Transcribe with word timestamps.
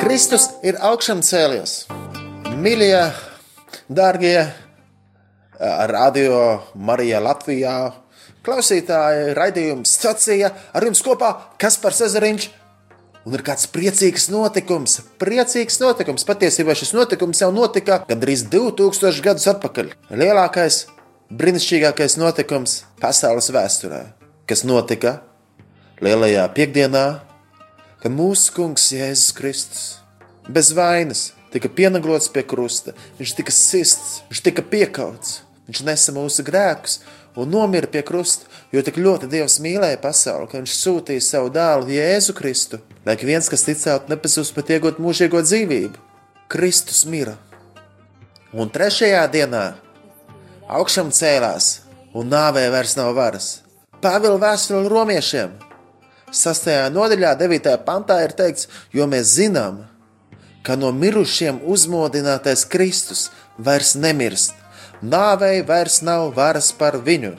Kristus 0.00 0.46
ir 0.64 0.78
augšām 0.80 1.20
cēlies. 1.20 1.72
Mīļie, 2.56 3.02
dārgie, 3.92 4.46
radio 5.92 6.38
Marijā 6.72 7.20
Latvijā, 7.20 7.76
klausītāji, 8.46 9.32
raidījums 9.38 9.94
stācija 9.98 10.50
ar 10.74 10.86
jums 10.86 11.02
kopā 11.04 11.32
Kaspars 11.62 12.02
Ezeriņš. 12.08 12.48
Un 13.22 13.36
ir 13.36 13.44
kāds 13.46 13.68
priecīgs 13.70 14.26
notikums, 14.34 14.96
priecīgs 15.22 15.78
notikums. 15.78 16.24
Patiesībā 16.26 16.74
šis 16.74 16.90
notikums 16.96 17.38
jau 17.44 17.52
notika 17.54 18.00
gandrīz 18.08 18.48
2000 18.50 19.22
gadus 19.22 19.46
atpakaļ. 19.52 19.92
Lielākais, 20.10 20.86
brīnišķīgākais 21.30 22.18
notikums 22.18 22.80
pasaules 23.02 23.52
vēsturē, 23.54 24.02
kas 24.50 24.64
notika 24.66 25.20
Lielajā 26.02 26.48
piekdienā, 26.56 27.06
kad 28.02 28.10
mūsu 28.10 28.56
kungs 28.56 28.88
Jēzus 28.90 29.30
Kristus 29.38 29.84
bez 30.50 30.72
vainas 30.74 31.28
tika 31.54 31.70
pienaglots 31.70 32.26
pie 32.32 32.42
krusta, 32.42 32.96
viņš 33.20 33.34
tika 33.38 33.54
sists, 33.54 34.16
viņš 34.32 34.42
tika 34.48 34.64
piekauts, 34.66 35.44
viņš 35.72 35.86
nesa 35.88 36.12
mūsu 36.12 36.44
grēkus 36.44 37.00
un 37.34 37.48
nomira 37.48 37.88
pie 37.88 38.02
krusta, 38.04 38.44
jo 38.72 38.82
tik 38.84 38.98
ļoti 39.00 39.28
Dievs 39.32 39.56
mīlēja 39.64 39.96
pasauli, 40.02 40.50
ka 40.50 40.60
viņš 40.60 40.74
sūtīja 40.76 41.24
savu 41.24 41.48
dēlu 41.52 41.88
Jēzu 41.88 42.34
Kristu, 42.36 42.82
lai 43.06 43.16
viens, 43.16 43.48
kas 43.48 43.64
ticētu, 43.64 44.12
nepazūst, 44.12 44.52
bet 44.54 44.68
iegūt 44.76 45.00
mūžīgo 45.00 45.40
dzīvību. 45.40 45.96
Kristus 46.52 47.06
mira. 47.08 47.38
Un 48.52 48.68
trešajā 48.68 49.24
dienā 49.32 49.64
augšām 50.68 51.08
cēlās, 51.08 51.86
un 52.12 52.28
nāvē 52.28 52.68
vairs 52.68 52.98
nav 52.98 53.14
varas. 53.16 53.62
Pāvila 54.04 54.36
vēstule 54.42 54.90
romiešiem. 54.92 55.56
Sastajā 56.32 56.90
nodaļā, 56.92 57.32
9. 57.40 57.72
pantā 57.86 58.20
ir 58.26 58.36
teikts, 58.36 58.68
jo 58.92 59.08
mēs 59.08 59.32
zinām, 59.38 59.86
ka 60.64 60.76
no 60.76 60.92
mirušiem 60.92 61.64
uzmodinātais 61.64 62.66
Kristus 62.68 63.30
vairs 63.56 63.96
nemirst. 63.96 64.61
Nāvei 65.02 65.64
vairs 65.66 65.96
nav 66.06 66.28
varas 66.36 66.68
par 66.78 66.94
viņu. 67.02 67.32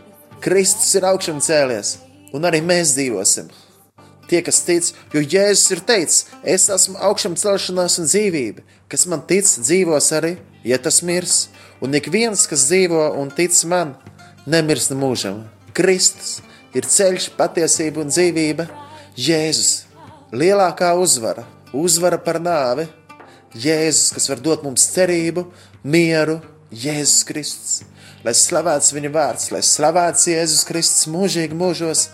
Kristus 0.44 0.90
ir 1.00 1.06
augšām 1.08 1.38
cēlies, 1.40 1.94
un 2.36 2.44
arī 2.44 2.60
mēs 2.60 2.92
dzīvosim. 2.98 3.48
Tie, 4.28 4.42
kas 4.44 4.60
tic, 4.68 4.90
jo 5.16 5.22
Jēzus 5.24 5.72
ir 5.72 5.82
teicis, 5.88 6.26
es 6.44 6.68
esmu 6.68 7.00
augšām 7.08 7.38
celšanās 7.40 7.96
un 8.04 8.10
dzīvība, 8.10 8.66
kas 8.92 9.08
man 9.08 9.24
tic, 9.30 9.48
dzīvos 9.48 10.12
arī, 10.20 10.34
ja 10.68 10.76
tas 10.76 11.00
mirs, 11.08 11.48
un 11.80 11.96
ik 11.96 12.12
viens, 12.12 12.44
kas 12.52 12.68
dzīvo 12.68 13.14
un 13.22 13.32
tic 13.32 13.56
man, 13.72 13.96
nemirst 14.44 14.92
mūžam. 14.92 15.46
Kristus 15.72 16.42
ir 16.76 16.84
ceļš, 16.84 17.32
patiesība 17.40 18.04
un 18.04 18.12
dzīvība. 18.12 18.68
Jēzus, 19.16 19.86
lielākā 20.36 20.92
uzvara, 21.00 21.48
uzvara 21.72 22.20
par 22.20 22.44
nāvi, 22.44 22.90
Jēzus, 23.56 24.12
kas 24.18 24.28
var 24.34 24.44
dot 24.44 24.68
mums 24.68 24.90
cerību, 24.92 25.48
mieru, 25.88 26.42
Jēzus 26.74 27.24
Kristus. 27.28 27.84
Lai 28.24 28.34
slavēts 28.38 28.94
viņa 28.96 29.12
vārds, 29.14 29.50
lai 29.52 29.62
slavēts 29.66 30.30
Jēzus 30.32 30.64
Kristus 30.68 31.10
mūžīgi 31.12 31.58
mūžos, 31.60 32.08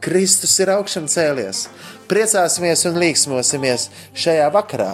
Kristus 0.00 0.56
ir 0.62 0.72
augšām 0.72 1.06
cēlies. 1.12 1.66
Priecāsimies 2.08 2.86
un 2.88 2.98
līksmosimies 3.02 3.88
šajā 4.16 4.48
vakarā. 4.54 4.92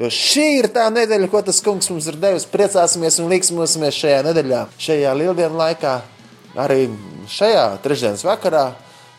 Jo 0.00 0.10
šī 0.12 0.46
ir 0.60 0.68
tā 0.72 0.88
nedēļa, 0.92 1.28
ko 1.32 1.40
tas 1.44 1.60
kungs 1.64 1.88
mums 1.92 2.08
ir 2.10 2.18
devis. 2.20 2.48
Priecāsimies 2.48 3.20
un 3.22 3.30
līksmosimies 3.32 4.00
šajā 4.00 4.18
nedēļā, 4.26 4.64
šajā 4.80 5.14
lieldienu 5.16 5.60
laikā, 5.60 5.94
arī 6.66 6.82
šajā 7.32 7.68
trešdienas 7.84 8.24
vakarā. 8.26 8.66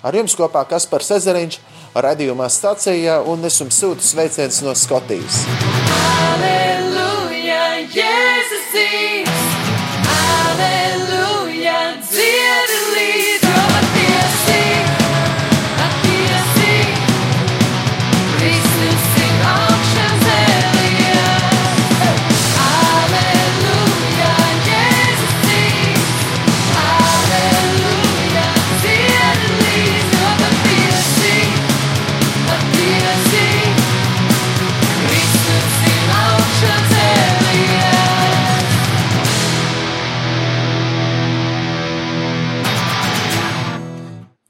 Ar 0.06 0.18
jums 0.18 0.38
kopā 0.38 0.62
Kaspars 0.70 1.10
Ezeriņš, 1.18 1.58
raidījumā 1.98 2.50
stācijā, 2.54 3.20
un 3.26 3.50
es 3.50 3.58
jums 3.62 3.82
sūtu 3.82 4.06
sveicienus 4.06 4.62
no 4.66 4.78
Skotijas. 4.78 5.42
Aleluja, 5.58 6.67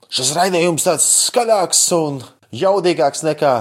Šis 0.07 0.31
raidījums 0.38 0.85
tāds 0.88 1.07
skaļāks 1.28 1.81
un 1.97 2.22
jaudīgāks 2.56 3.25
nekā 3.28 3.56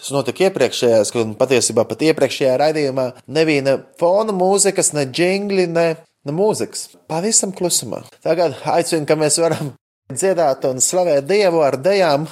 tas 0.00 0.12
notika 0.14 0.46
iepriekšējās, 0.46 1.12
kad 1.12 1.34
patiesībā 1.40 1.84
pat 1.88 2.04
iepriekšējā 2.08 2.54
raidījumā 2.62 3.06
nebija 3.36 3.64
ne 3.66 3.74
fona 4.00 4.32
mūzikas, 4.32 4.94
ne 4.96 5.04
jingli, 5.04 5.66
ne, 5.68 5.86
ne 6.24 6.34
mūzikas. 6.36 6.86
Pavisam 7.10 7.52
klusumā. 7.56 8.00
Tagad 8.24 8.56
aicinu, 8.64 9.04
ka 9.08 9.18
mēs 9.20 9.36
varam 9.42 9.74
dziedāt 10.08 10.64
un 10.70 10.80
slavēt 10.84 11.28
Dievu 11.28 11.60
ar 11.64 11.76
dejām. 11.84 12.24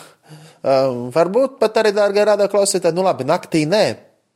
Um, 0.58 1.04
varbūt 1.14 1.60
pat 1.60 1.76
arī, 1.82 1.92
dārgie 1.94 2.24
radio 2.26 2.48
klausītāji, 2.50 2.96
nu 2.96 3.04
labi, 3.06 3.28
naktī 3.28 3.62
nē, 3.68 3.84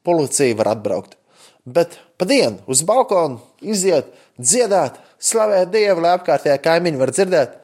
policija 0.07 0.59
var 0.61 0.75
atbraukt. 0.77 1.17
Bet 1.65 1.97
pa 2.21 2.29
dienu 2.29 2.61
uz 2.71 2.85
balkonu 2.87 3.41
iziet, 3.65 4.13
dziedāt, 4.37 5.01
slavēt 5.23 5.73
Dievu, 5.73 6.05
lai 6.05 6.15
apkārtējā 6.19 6.61
kaimiņi 6.63 7.01
var 7.01 7.17
dzirdēt. 7.17 7.62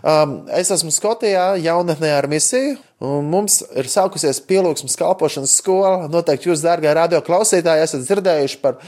Um, 0.00 0.46
es 0.56 0.70
esmu 0.72 0.88
Skotijā, 0.94 1.58
jaunatnē 1.60 2.14
ar 2.16 2.28
misiju. 2.30 2.78
Mums 3.00 3.58
ir 3.76 3.88
sākusies 3.88 4.40
pielūgsmes 4.48 4.96
kalpošanas 5.00 5.52
skola. 5.60 6.08
Noteikti 6.12 6.48
jūs, 6.48 6.62
dārgā 6.64 6.94
radio 6.96 7.20
klausītāji, 7.24 7.84
esat 7.84 8.06
dzirdējuši 8.06 8.58
par 8.64 8.78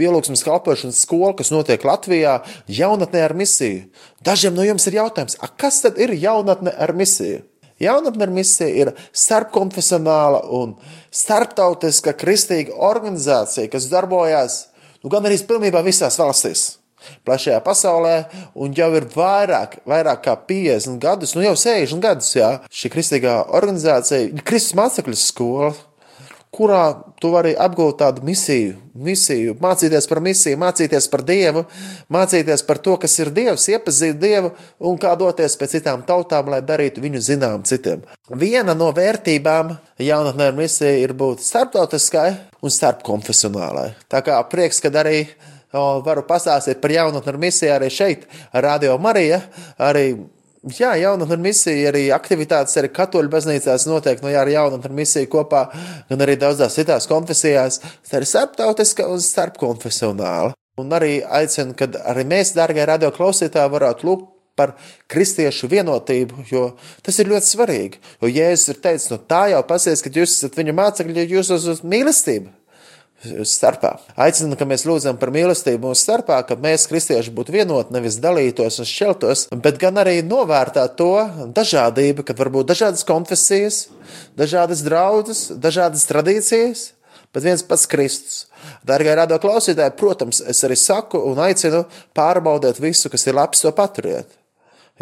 pielūgsmes 0.00 0.44
kalpošanas 0.44 1.00
skolu, 1.04 1.34
kas 1.36 1.52
notiek 1.52 1.84
Latvijā, 1.84 2.38
jaunatnē 2.72 3.24
ar 3.28 3.36
misiju. 3.36 3.86
Dažiem 4.24 4.56
no 4.56 4.64
jums 4.64 4.88
ir 4.88 5.00
jautājums, 5.00 5.38
kas 5.60 5.80
tad 5.84 6.00
ir 6.00 6.16
jaunatne 6.16 6.72
ar 6.72 6.96
misiju? 6.96 7.44
Jaunatne 7.82 8.28
ar 8.28 8.32
misiju 8.32 8.84
ir 8.84 8.92
starpkonfesionāla 9.16 10.44
un 10.56 10.76
starptautiska 11.12 12.14
kristīga 12.16 12.76
organizācija, 12.92 13.68
kas 13.72 13.90
darbojas 13.92 14.62
nu, 15.02 15.10
gan 15.12 15.26
arī 15.26 15.40
pilnībā 15.48 15.82
visās 15.84 16.20
valstīs 16.20 16.81
plašajā 17.26 17.60
pasaulē, 17.64 18.16
un 18.54 18.74
jau 18.76 18.90
ir 18.98 19.08
vairāk, 19.14 19.78
vairāk 19.88 20.24
kā 20.26 20.36
50 20.48 21.00
gadus, 21.02 21.36
nu 21.36 21.46
jau 21.46 21.54
60 21.58 22.02
gadus, 22.02 22.34
jā, 22.36 22.52
šī 22.72 22.92
kristīgā 22.96 23.38
organizācija, 23.54 24.44
Kristus 24.46 24.76
mācekļu 24.78 25.18
skola, 25.18 25.72
kurā 26.52 26.82
tu 27.20 27.30
vari 27.32 27.54
apgūt 27.56 27.96
tādu 28.02 28.24
misiju, 28.28 28.74
misiju, 28.92 29.54
mācīties 29.62 30.08
par 30.08 30.20
misiju, 30.24 30.58
mācīties 30.60 31.06
par 31.08 31.22
Dievu, 31.24 31.62
mācīties 32.12 32.64
par 32.68 32.80
to, 32.84 32.98
kas 33.00 33.14
ir 33.22 33.30
Dievs, 33.32 33.64
iepazīt 33.72 34.18
Dievu 34.20 34.52
un 34.84 34.98
kā 35.00 35.14
doties 35.16 35.56
pēc 35.56 35.78
citām 35.78 36.04
tautām, 36.08 36.50
lai 36.52 36.60
darītu 36.68 37.00
viņu 37.04 37.22
zinām 37.24 37.64
citiem. 37.68 38.04
Viena 38.28 38.76
no 38.76 38.90
vērtībām 38.92 39.72
jaunatnē 40.02 40.50
ar 40.52 40.58
misiju 40.58 41.06
ir 41.06 41.16
būt 41.16 41.40
starptautiskai 41.46 42.28
un 42.60 42.76
starpkonfesionālai. 42.76 43.88
Tā 44.12 44.20
kā 44.26 44.36
prieks, 44.52 44.84
kad 44.84 45.00
arī 45.00 45.24
varu 45.72 46.24
pastāstīt 46.28 46.80
par 46.82 46.92
jaunatni 46.92 47.32
ar 47.32 47.40
misiju 47.40 47.72
arī 47.74 47.90
šeit, 47.92 48.26
Radio 48.52 48.98
Marija. 49.00 49.40
Arī, 49.80 50.06
jā, 50.76 50.92
jaunatni 51.00 51.36
ar 51.36 51.42
misiju, 51.42 51.86
arī 51.90 52.02
aktivitātes 52.14 52.76
arī 52.80 52.92
katoļu 52.92 53.32
baznīcās 53.32 53.86
notiek, 53.88 54.20
no 54.22 54.32
jā, 54.32 54.42
ar 54.44 54.52
jaunatni 54.52 54.90
ar 54.90 54.98
misiju 54.98 55.30
kopā, 55.32 55.64
gan 56.10 56.26
arī 56.26 56.36
daudzās 56.40 56.76
citās 56.78 57.08
konfesijās. 57.10 57.80
Tā 58.08 58.20
ir 58.20 58.28
starptautiska 58.28 59.08
un 59.08 59.22
starpkonfesionāla. 59.24 60.52
Un 60.80 60.92
arī 60.96 61.18
aicinu, 61.20 61.74
kad 61.76 61.98
arī 62.08 62.24
mēs, 62.28 62.54
dārgie 62.56 62.84
radio 62.88 63.10
klausītāji, 63.12 63.72
varētu 63.74 64.08
lūgt 64.08 64.30
par 64.56 64.74
kristiešu 65.12 65.68
vienotību, 65.72 66.46
jo 66.50 66.64
tas 67.04 67.18
ir 67.20 67.30
ļoti 67.32 67.48
svarīgi. 67.48 68.00
Jo 68.22 68.30
Jēzus 68.32 68.72
ir 68.74 68.80
teicis, 68.84 69.10
no 69.12 69.18
tā 69.18 69.46
jau 69.52 69.62
pasies, 69.68 70.04
ka 70.04 70.12
jūs 70.12 70.36
esat 70.36 70.58
viņa 70.58 70.74
mācekļi, 70.76 71.24
jo 71.24 71.38
jūs 71.38 71.52
esat 71.56 71.86
mīlestība. 71.88 72.52
Starpā. 73.22 73.96
Aicinu, 74.20 74.56
ka 74.58 74.66
mēs 74.68 74.84
lūdzam 74.88 75.18
par 75.20 75.32
mīlestību 75.34 75.90
mūsu 75.90 76.06
starpā, 76.06 76.40
ka 76.46 76.56
mēs, 76.60 76.88
kristieši, 76.90 77.32
būtu 77.34 77.54
vienoti, 77.54 77.94
nevis 77.94 78.18
dalītos 78.22 78.80
un 78.82 78.88
šķeltos, 78.88 79.46
bet 79.64 79.78
gan 79.82 80.00
arī 80.02 80.18
novērtēt 80.26 80.96
to 80.98 81.12
dažādību, 81.54 82.26
kad 82.26 82.40
var 82.42 82.52
būt 82.54 82.72
dažādas 82.72 83.06
konfesijas, 83.08 83.86
dažādas 84.38 84.84
draudzes, 84.86 85.46
dažādas 85.54 86.06
tradīcijas, 86.10 86.90
bet 87.32 87.46
viens 87.46 87.64
pats 87.66 87.88
Kristus. 87.90 88.44
Darbie 88.86 89.14
radio 89.16 89.38
klausītāji, 89.42 89.96
protams, 89.98 90.42
es 90.42 90.62
arī 90.66 90.76
saku 90.78 91.22
un 91.30 91.40
aicinu 91.42 91.86
pārbaudīt 92.16 92.82
visu, 92.82 93.10
kas 93.12 93.26
ir 93.26 93.38
labs, 93.38 93.62
to 93.64 93.72
paturiet. 93.74 94.41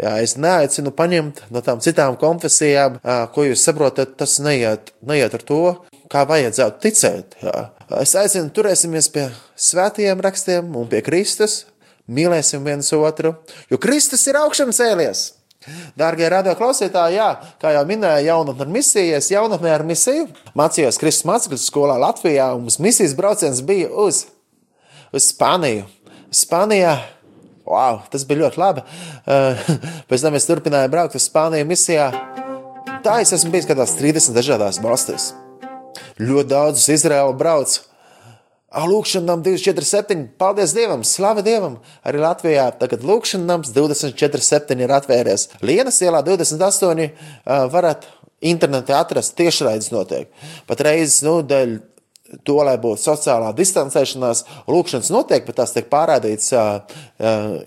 Jā, 0.01 0.15
es 0.23 0.33
neaicinu 0.41 0.89
paņemt 0.97 1.43
no 1.53 1.61
tām 1.61 1.81
citām 1.83 2.15
konfesijām, 2.17 2.97
ko 3.35 3.43
jūs 3.45 3.61
saprotat, 3.67 4.15
tas 4.17 4.39
neiet, 4.41 4.89
neiet 5.05 5.35
ar 5.37 5.43
to, 5.45 5.59
kā 6.09 6.23
vajadzētu 6.29 6.81
ticēt. 6.81 7.35
Jā. 7.45 7.67
Es 8.01 8.15
aicinu, 8.17 8.49
turēsimies 8.55 9.11
pie 9.13 9.27
svētajiem 9.59 10.23
rakstiem 10.25 10.73
un 10.79 10.89
pie 10.89 11.03
Kristus, 11.05 11.65
mīlēsim 12.09 12.65
viens 12.65 12.89
otru, 12.97 13.35
jo 13.69 13.77
Kristus 13.81 14.25
ir 14.31 14.41
augšām 14.41 14.73
cēlies. 14.73 15.27
Dārgie 15.93 16.25
radio 16.33 16.55
klausītāji, 16.57 17.19
jā, 17.19 17.29
kā 17.61 17.75
jau 17.75 17.85
minēju, 17.85 18.25
jaunatnē 18.31 18.65
ar 18.65 18.73
misiju, 18.73 19.17
es 19.19 19.29
jaunatnē 19.29 19.75
ar 19.75 19.85
misiju 19.85 20.25
mācījos 20.57 20.97
Kristus 20.97 21.27
mācekļu 21.29 21.59
skolā 21.61 21.99
Latvijā, 22.01 22.49
un 22.57 22.65
mums 22.65 22.79
misijas 22.81 23.13
brauciens 23.13 23.61
bija 23.61 23.91
uz, 23.93 24.23
uz 25.13 25.29
Spāniju. 25.29 25.85
Spānijā 26.33 26.95
Wow, 27.71 28.01
tas 28.11 28.25
bija 28.27 28.43
ļoti 28.43 28.59
labi. 28.59 28.83
Uh, 29.23 29.69
Pēc 30.09 30.25
tam 30.25 30.35
es 30.35 30.47
turpināju 30.49 30.91
braukt 30.91 31.15
uz 31.15 31.27
Spāniju 31.29 31.69
misijā. 31.69 32.09
Tā 33.05 33.21
es 33.23 33.31
esmu 33.33 33.53
bijis 33.53 33.69
kādās 33.69 33.95
30 33.99 34.35
dažādās 34.35 34.81
valstīs. 34.83 35.31
Ļoti 36.21 36.51
daudz 36.51 36.83
uz 36.83 36.91
Izraēlu 36.99 37.33
brauc. 37.39 37.79
Lūkšanām 38.71 39.41
247, 39.43 40.29
paldies 40.39 40.71
Dievam, 40.75 41.01
slavu 41.03 41.43
Dievam. 41.43 41.79
Arī 42.07 42.21
Latvijā 42.23 42.69
tagad 42.79 43.03
lūkšanām 43.03 43.65
247 43.67 44.83
ir 44.85 44.93
atvērties. 44.95 45.49
Lienas 45.65 45.99
ielā 46.03 46.21
28 46.23 47.03
uh, 47.03 47.11
varat 47.73 48.07
internetā 48.39 49.01
atrast 49.03 49.35
tiešraides 49.39 49.91
notiek. 49.91 50.31
Pat 50.71 50.83
reizes, 50.87 51.19
nu, 51.27 51.41
dēļ 51.43 51.75
to, 52.47 52.57
lai 52.65 52.77
būtu 52.81 53.01
sociālā 53.03 53.51
distancēšanās, 53.57 54.43
lūkšanas 54.71 55.11
notiek, 55.13 55.45
bet 55.47 55.59
tās 55.59 55.73
tiek 55.75 55.89
pārādītas 55.91 56.51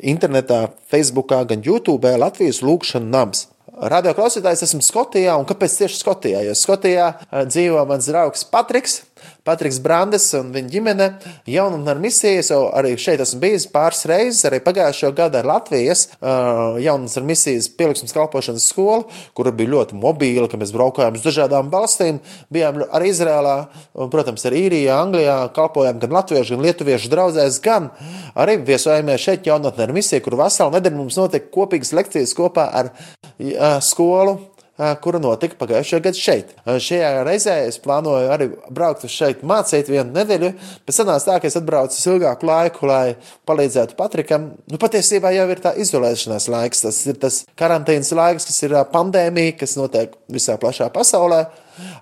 internetā, 0.01 0.67
Facebookā, 0.91 1.45
gan 1.51 1.65
YouTube, 1.65 2.15
Latvijas 2.21 2.63
lūkšana 2.65 3.11
nams. 3.11 3.49
Radio 3.75 4.13
klausītājs 4.15 4.63
esmu 4.69 4.85
Skotijā, 4.87 5.33
un 5.35 5.47
kāpēc 5.49 5.73
tieši 5.81 5.99
Skotijā? 5.99 6.45
Jo 6.47 6.53
Skotijā 6.55 7.09
dzīvo 7.51 7.81
mans 7.91 8.07
draugs 8.07 8.47
Patriks, 8.47 9.01
Patriks 9.45 9.77
Brandes 9.85 10.25
un 10.39 10.49
viņa 10.55 10.71
ģimene. 10.73 11.07
Jaunatnē 11.53 11.93
ar 11.93 11.99
misijas, 12.01 12.49
jau 12.49 12.63
arī 12.73 12.95
šeit 13.01 13.21
esmu 13.21 13.43
bijis 13.43 13.67
pāris 13.69 14.07
reizes, 14.09 14.41
arī 14.49 14.63
pagājušo 14.65 15.11
gadu 15.17 15.37
ar 15.41 15.49
Latvijas 15.51 16.07
uh, 16.15 16.79
jaunatnē 16.81 17.25
misijas 17.29 17.69
pieliksmes 17.77 18.15
kalpošanas 18.17 18.71
skolu, 18.73 19.05
kur 19.37 19.51
bija 19.53 19.75
ļoti 19.75 19.99
mobīla, 20.01 20.49
ka 20.49 20.61
mēs 20.61 20.73
braukājām 20.73 21.19
uz 21.19 21.27
dažādām 21.27 21.69
valstīm. 21.75 22.23
Bijām 22.55 22.81
arī 22.89 23.13
Izrēlā, 23.13 23.59
un, 24.01 24.09
protams, 24.15 24.47
arī 24.49 24.65
Īrijā, 24.71 24.97
Anglijā, 25.03 25.37
kalpojām 25.57 26.01
gan 26.01 26.17
latviešu, 26.17 26.57
gan 26.57 26.65
lietuviešu 26.65 27.13
draugzēs, 27.13 27.61
gan 27.65 27.91
arī 28.33 28.57
viesojāmies 28.65 29.29
šeit 29.29 29.53
jaunatnē 29.53 29.91
ar 29.91 29.95
misiju, 29.97 30.25
kur 30.25 30.41
veselu 30.41 30.73
nedēļu 30.79 31.03
mums 31.03 31.21
notika 31.21 31.53
kopīgas 31.53 31.93
lekcijas 32.01 32.33
kopā 32.41 32.71
ar 32.81 32.95
uh, 32.97 33.77
skolu 33.85 34.39
kura 34.75 35.21
notika 35.23 35.55
pagājušajā 35.61 36.03
gadā 36.03 36.19
šeit. 36.19 36.49
Šajā 36.67 37.11
reizē 37.27 37.55
es 37.69 37.79
plānoju 37.83 38.31
arī 38.35 38.49
braukt 38.75 39.05
uz 39.07 39.15
šeit, 39.15 39.45
mācīt 39.47 39.91
vienu 39.91 40.11
nedēļu, 40.17 40.51
bet 40.87 40.97
sanāca 40.97 41.29
tā, 41.29 41.37
ka 41.43 41.51
es 41.51 41.59
atbraucu 41.61 41.95
uz 41.95 42.09
ilgāku 42.11 42.49
laiku, 42.49 42.89
lai 42.91 43.15
palīdzētu 43.47 43.95
Patrikam. 43.99 44.51
Nu, 44.71 44.81
patiesībā 44.83 45.31
jau 45.37 45.47
ir 45.55 45.63
tā 45.63 45.77
izolēšanās 45.79 46.49
laiks, 46.51 46.83
tas 46.89 47.01
ir 47.07 47.21
tas 47.23 47.41
karantīnas 47.61 48.11
laiks, 48.19 48.49
kas 48.51 48.63
ir 48.67 48.77
pandēmija, 48.91 49.59
kas 49.63 49.79
notiek 49.79 50.19
visā 50.33 50.59
plašā 50.59 50.91
pasaulē. 50.95 51.45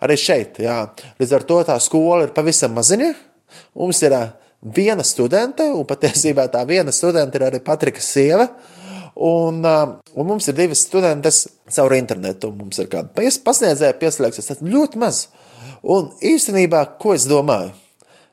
Arī 0.05 0.17
šeit, 0.21 0.61
jā. 0.65 0.83
Līdz 1.21 1.37
ar 1.37 1.49
to 1.49 1.63
tā 1.69 1.77
skola 1.81 2.27
ir 2.27 2.37
pavisam 2.37 2.73
maziņa. 2.77 3.13
Mums 3.77 4.01
ir 4.05 4.17
viena 4.63 5.05
studente, 5.05 5.69
un 5.69 5.85
patiesībā 5.89 6.49
tā 6.53 6.65
viena 6.69 6.93
studente 6.93 7.37
ir 7.37 7.51
arī 7.51 7.61
Patrika 7.65 8.01
sieva. 8.01 8.49
Uh, 8.49 8.82
un 9.15 9.61
mums 10.17 10.49
ir 10.49 10.57
divas 10.57 10.85
studentes 10.87 11.45
caur 11.75 11.95
internetu. 11.97 12.53
Mums 12.57 12.81
ir 12.83 12.91
kāda 12.93 13.13
pies, 13.17 13.39
pasniedzēja 13.43 13.99
pieslēgsies, 14.01 14.49
tas 14.51 14.63
ļoti 14.65 15.01
maz. 15.03 15.27
Un 15.83 16.13
īstenībā, 16.23 16.85
ko 17.03 17.17
es 17.17 17.27
domāju? 17.31 17.73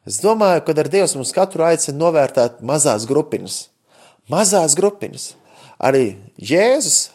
Es 0.08 0.22
domāju, 0.24 0.64
ka 0.66 0.74
ar 0.80 0.90
Dievs 0.90 1.16
mums 1.18 1.34
katru 1.36 1.66
aicina 1.68 2.00
novērtēt 2.00 2.64
mazās 2.66 3.06
grupiņas. 3.10 3.58
Mazās 4.32 4.76
grupiņas. 4.78 5.26
Arī 5.80 6.16
Jēzus 6.38 7.10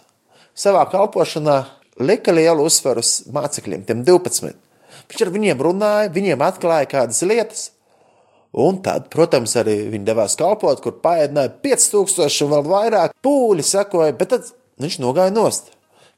savā 0.55 0.85
kalpošanā 0.93 1.65
lika 2.01 2.35
lielu 2.35 2.67
uzsvaru 2.67 3.03
uz 3.03 3.25
mācekļiem, 3.35 3.85
tiem 3.89 4.05
12. 4.07 4.55
Viņš 5.11 5.25
ar 5.27 5.33
viņiem 5.35 5.63
runāja, 5.67 6.13
viņiem 6.15 6.45
atklāja 6.47 6.91
kādas 6.91 7.23
lietas. 7.27 7.69
Un 8.55 8.79
tad, 8.85 9.09
protams, 9.11 9.57
arī 9.59 9.81
viņi 9.91 10.07
devās 10.07 10.37
kalpot, 10.39 10.79
kur 10.83 10.95
paēdināja 11.03 11.57
5000 11.65 12.45
un 12.45 12.53
vēl 12.53 12.69
vairāk 12.69 13.17
pūļi 13.25 13.65
sekoja, 13.67 14.15
bet 14.15 14.31
tad 14.31 14.53
viņš 14.83 15.01
nogāja 15.03 15.35
nost. 15.35 15.73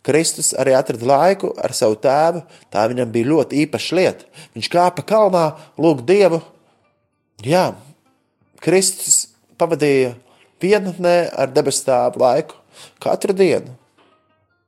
Kristus 0.06 0.53
arī 0.55 0.75
atrada 0.77 1.09
laiku 1.09 1.50
ar 1.59 1.73
savu 1.75 1.97
tēvu. 1.99 2.44
Tā 2.71 2.85
viņam 2.93 3.09
bija 3.15 3.31
ļoti 3.33 3.65
īpaša 3.65 3.97
lieta. 3.99 4.29
Viņš 4.55 4.69
kāpa 4.71 5.03
kalnā, 5.06 5.47
lūg 5.81 6.05
Dievu. 6.06 6.43
Jā, 7.43 7.71
Kristus 8.62 9.25
pavadīja 9.59 10.12
vienatnē 10.62 11.17
ar 11.35 11.50
debesu 11.56 11.88
tēvu 11.88 12.23
laiku 12.23 12.61
katru 13.03 13.35
dienu. 13.37 13.75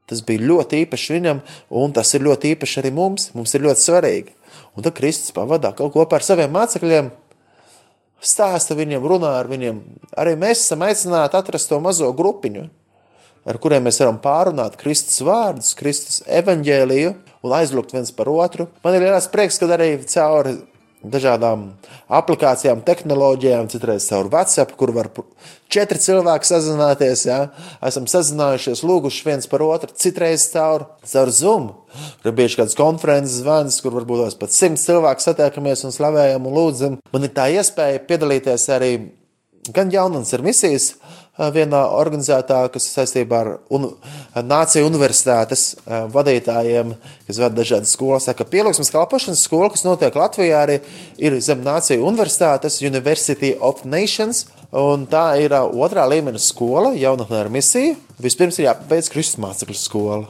Tas 0.08 0.24
bija 0.24 0.40
ļoti 0.48 0.82
īpašs 0.86 1.12
viņam, 1.12 1.44
un 1.68 1.92
tas 1.92 2.10
ir 2.16 2.24
ļoti 2.24 2.54
īpašs 2.56 2.80
arī 2.80 2.92
mums. 2.96 3.28
Mums 3.36 3.52
ir 3.54 3.66
ļoti 3.68 3.84
svarīgi. 3.84 4.34
Un 4.72 4.84
tad 4.86 4.96
Kristus 4.96 5.36
pavadā 5.36 5.74
kaut 5.76 5.92
ko 5.92 6.02
kopā 6.02 6.18
ar 6.18 6.24
saviem 6.24 6.50
mācekļiem 6.56 7.12
stāsta 8.24 8.76
viņiem, 8.78 9.04
runā 9.04 9.34
ar 9.40 9.48
viņiem. 9.50 9.80
Arī 10.18 10.34
mēs 10.38 10.64
esam 10.64 10.84
aicināti 10.86 11.38
atrast 11.38 11.70
to 11.70 11.78
mazo 11.82 12.10
grupiņu, 12.16 12.66
ar 13.48 13.58
kuriem 13.62 13.86
mēs 13.88 14.00
varam 14.02 14.18
pārunāt 14.22 14.78
Kristus 14.80 15.20
vārdus, 15.24 15.74
Kristus 15.78 16.22
evaņģēliju 16.26 17.14
un 17.46 17.54
aizlūgt 17.58 17.94
viens 17.94 18.10
par 18.14 18.30
otru. 18.32 18.68
Man 18.84 18.98
ir 18.98 19.06
liels 19.06 19.30
prieks, 19.32 19.60
ka 19.60 19.70
arī 19.76 19.92
cauri 20.10 20.58
dažādām 21.04 21.64
aplikācijām, 22.10 22.80
tehnoloģijām, 22.86 23.68
citreiz 23.70 24.08
caur 24.10 24.30
WhatsApp, 24.32 24.74
kur 24.78 24.90
var 24.96 25.10
četri 25.70 26.00
cilvēki 26.02 26.48
sazināties. 26.48 27.24
Ja? 27.28 27.38
Esam 27.84 28.08
sazinājušies, 28.10 28.82
lūguši 28.86 29.26
viens 29.28 29.50
par 29.50 29.62
otru, 29.66 29.92
citreiz 29.94 30.48
caur, 30.52 30.88
caur 31.06 31.32
Zoom. 31.34 31.70
Ir 32.24 32.34
bijuši 32.36 32.62
kādas 32.62 32.78
konferences 32.78 33.38
zvans, 33.42 33.78
kur 33.84 33.94
varbūt 33.98 34.38
pat 34.40 34.54
simts 34.54 34.86
cilvēku 34.88 35.24
satiekamies 35.24 35.86
un 35.86 35.94
slavējam 35.94 36.50
un 36.50 36.58
lūdzam. 36.58 36.98
Man 37.14 37.28
ir 37.28 37.34
tā 37.36 37.48
iespēja 37.54 38.02
piedalīties 38.08 38.68
arī 38.74 38.92
gan 39.74 39.92
jaunas 39.92 40.32
ar 40.34 40.42
misijas 40.44 40.94
vienā 41.38 41.84
organizētā, 41.94 42.64
kas 42.74 42.88
saistībā 42.90 43.40
ar 43.40 43.50
un, 43.70 43.92
Nāciju 44.38 44.86
universitātes 44.86 45.76
vadītājiem, 45.86 46.92
kas 47.26 47.40
vada 47.40 47.60
dažādas 47.60 47.94
skolas. 47.94 48.26
Tā 48.28 48.34
kā 48.38 48.46
pielūgsmes 48.46 48.90
kalpošanas 48.94 49.42
skola, 49.46 49.70
kas 49.74 49.86
notiek 49.86 50.14
Latvijā, 50.18 50.64
arī 50.66 50.78
ir 51.18 51.38
zem 51.44 51.62
Nāciju 51.66 52.06
universitātes 52.06 52.80
University 52.82 53.54
of 53.60 53.84
Nations. 53.86 54.46
Un 54.74 55.06
tā 55.08 55.38
ir 55.40 55.54
otrā 55.56 56.04
līmeņa 56.10 56.42
skola, 56.44 56.92
jaunatnē 56.98 57.44
ar 57.46 57.52
misiju. 57.52 57.94
Vispirms 58.20 58.58
ir 58.58 58.66
jāpabeidz 58.68 59.08
Kristus 59.14 59.40
mācekļu 59.40 59.78
skola. 59.78 60.26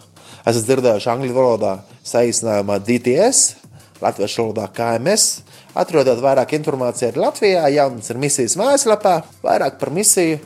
Esat 0.46 0.68
dzirdējuši 0.68 1.10
angļu 1.10 1.34
valodā 1.34 1.72
saīsinājumā 2.06 2.78
DTS, 2.86 3.56
latviešu 4.04 4.44
valodā 4.44 4.68
KMS. 4.76 5.40
Atrodat 5.78 6.22
vairāk 6.22 6.54
informācijas 6.56 7.12
arī 7.12 7.24
Latvijā, 7.24 7.66
jaunas 7.74 8.08
ar 8.10 8.22
misijas 8.22 8.56
mājaslapā, 8.58 9.18
vairāk 9.44 9.76
par 9.82 9.92
misiju 9.94 10.38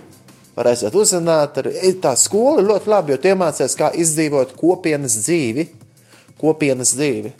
varēsiet 0.58 0.96
uzzināt. 0.98 1.60
Arī 1.62 1.94
tā 2.02 2.14
skola 2.20 2.60
ir 2.60 2.68
ļoti 2.70 2.92
labi, 2.92 3.14
jo 3.14 3.22
tie 3.22 3.36
mācās, 3.38 3.78
kā 3.78 3.92
izdzīvot 3.94 4.56
kopienas 4.58 5.16
dzīvi. 5.22 5.68
Kopienas 6.42 6.94
dzīvi. 6.96 7.32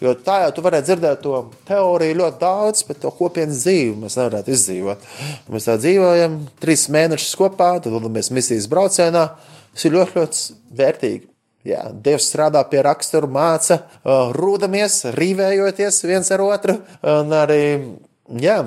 Jo 0.00 0.14
tā 0.16 0.38
jau 0.46 0.52
tu 0.56 0.62
varētu 0.64 0.88
dzirdēt 0.88 1.18
to 1.20 1.42
teoriju 1.68 2.16
ļoti 2.22 2.40
daudz, 2.40 2.84
bet 2.88 3.02
to 3.02 3.10
kopienas 3.12 3.66
dzīvi 3.66 3.98
mēs 4.00 4.16
nevarētu 4.16 4.54
izdzīvot. 4.54 5.08
Mēs 5.52 5.68
tā 5.68 5.76
dzīvojam 5.80 6.38
trīs 6.62 6.86
mēnešus 6.92 7.36
kopā, 7.36 7.74
tad 7.84 7.92
dodamies 7.92 8.32
misijas 8.32 8.68
braucienā. 8.72 9.26
Tas 9.74 9.84
ir 9.84 9.94
ļoti, 9.98 10.16
ļoti 10.16 10.56
vērtīgi. 10.80 11.26
Jā, 11.68 11.82
Dievs 11.92 12.30
strādā 12.30 12.62
pie 12.70 12.80
raksturu, 12.86 13.28
māca, 13.28 13.82
rūdamies, 14.32 15.02
rīvējoties 15.12 16.00
viens 16.08 16.30
ar 16.32 16.40
otru. 16.46 16.78
Un 17.04 17.34
arī, 17.36 17.64
jā, 18.40 18.62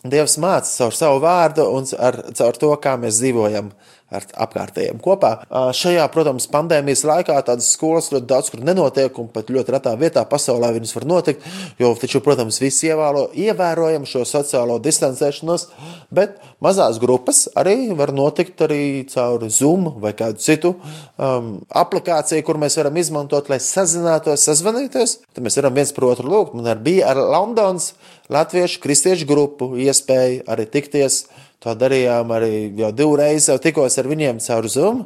Dievs 0.00 0.38
māca 0.40 0.70
caur 0.70 0.94
savu 0.96 1.20
vārdu 1.20 1.66
un 1.76 1.88
ar, 2.00 2.22
caur 2.38 2.56
to, 2.56 2.70
kā 2.80 2.96
mēs 3.00 3.20
dzīvojam 3.20 3.72
ar 4.10 4.24
apkārtējiem 4.44 4.98
kopā. 5.02 5.30
Šajā, 5.76 6.02
protams, 6.10 6.48
pandēmijas 6.50 7.04
laikā 7.06 7.36
tādas 7.46 7.70
skolas 7.74 8.10
ļoti 8.10 8.26
daudz 8.30 8.50
kur 8.50 8.62
nenotiek, 8.66 9.18
un 9.22 9.28
pat 9.30 9.52
ļoti 9.54 9.74
retā 9.76 9.92
vietā 10.00 10.24
pasaulē 10.26 10.72
viņas 10.74 10.94
var 10.96 11.06
notikt. 11.12 11.46
Jo, 11.78 11.92
taču, 11.98 12.22
protams, 12.24 12.58
visi 12.62 12.90
ievēro, 12.90 13.28
ievērojam 13.38 14.06
šo 14.10 14.24
sociālo 14.26 14.80
distancēšanos, 14.82 15.68
bet 16.14 16.40
mazās 16.64 16.98
grupas 17.02 17.44
arī 17.60 17.92
var 17.98 18.10
notikt 18.16 18.64
arī 18.66 18.82
caur 19.10 19.46
Zoom 19.46 19.86
vai 20.02 20.12
kādu 20.18 20.42
citu 20.42 20.74
um, 20.74 21.60
aplikāciju, 21.70 22.44
kur 22.46 22.58
mēs 22.58 22.80
varam 22.80 22.98
izmantot, 22.98 23.52
lai 23.52 23.60
sazinātos, 23.62 24.42
sazvanīties. 24.48 25.20
Tad 25.30 25.46
mēs 25.46 25.60
varam 25.60 25.78
viens 25.78 25.94
par 25.94 26.10
otru 26.10 26.34
lūgt. 26.34 26.58
Man 26.58 26.66
arī 26.72 26.88
bija 26.90 27.12
ar 27.14 27.22
Londonas 27.22 27.92
latviešu 28.30 28.80
kristiešu 28.82 29.28
grupu 29.28 29.72
iespēja 29.80 30.44
arī 30.50 30.66
tikties. 30.70 31.24
To 31.60 31.74
darījām 31.76 32.30
arī 32.32 32.70
jau 32.78 32.88
divreiz, 32.96 33.50
jau 33.50 33.58
tikos 33.60 33.98
ar 34.00 34.06
viņiem 34.08 34.38
caur 34.40 34.68
Zoom. 34.72 35.02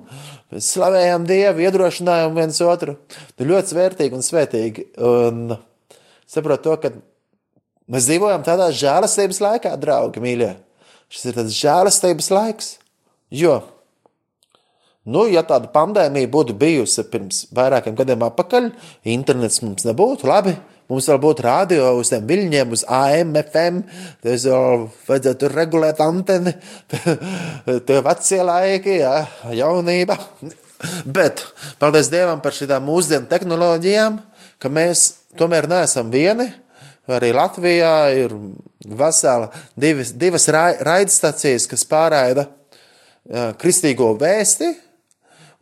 Mēs 0.54 0.69
slavējām 0.76 1.25
Dievu, 1.26 1.64
iedrošinājām 1.64 2.37
viens 2.37 2.61
otru. 2.62 2.95
Nu, 3.35 3.49
ļoti 3.49 3.73
svērtīgi 3.73 4.14
un 4.14 4.23
svētīgi. 4.23 4.85
Un 5.02 5.57
saprotu 6.31 6.69
to, 6.69 6.76
ka 6.78 6.93
mēs 7.90 8.07
dzīvojam 8.07 8.47
tādā 8.47 8.69
žēlastības 8.71 9.43
laikā, 9.43 9.75
draugi, 9.83 10.23
mīļie. 10.23 10.52
Šis 11.11 11.26
ir 11.33 11.38
tāds 11.40 11.59
žēlastības 11.59 12.31
laiks. 12.31 12.71
Jo, 13.35 13.57
nu, 15.11 15.25
ja 15.26 15.43
tāda 15.43 15.73
pandēmija 15.75 16.31
būtu 16.31 16.54
bijusi 16.61 17.02
pirms 17.11 17.49
vairākiem 17.57 17.97
gadiem 17.99 18.23
atpakaļ, 18.28 18.71
internets 19.11 19.59
mums 19.64 19.88
nebūtu 19.88 20.31
labi. 20.31 20.54
Mums 20.91 21.07
vēl 21.09 21.21
būtu 21.23 21.45
rādio 21.47 21.87
uz 21.97 22.11
tiem 22.12 22.26
viļņiem, 22.29 22.75
uz 22.76 22.83
AM, 22.93 23.33
FM. 23.41 23.81
Tas 24.25 24.45
jau 24.45 24.91
vajadzētu 25.09 25.41
tur 25.41 25.55
regulēt 25.57 26.03
anteni. 26.05 26.53
Tie 27.88 28.00
vecie 28.05 28.43
laiki, 28.45 28.99
jā, 29.00 29.14
jaunība. 29.57 30.19
Bet 31.09 31.41
paldies 31.81 32.11
Dievam 32.12 32.43
par 32.45 32.53
šīm 32.53 32.76
mūsdienu 32.85 33.31
tehnoloģijām, 33.31 34.19
ka 34.61 34.69
mēs 34.73 35.07
tomēr 35.41 35.71
neesam 35.71 36.12
vieni. 36.12 36.50
Arī 37.09 37.35
Latvijā 37.37 37.95
ir 38.17 38.33
vesela 38.85 39.50
divas, 39.76 40.12
divas 40.17 40.47
rai- 40.53 40.79
raidstacijas, 40.85 41.67
kas 41.69 41.85
pārraida 41.88 42.47
kristīgo 43.61 44.12
vēsti. 44.21 44.71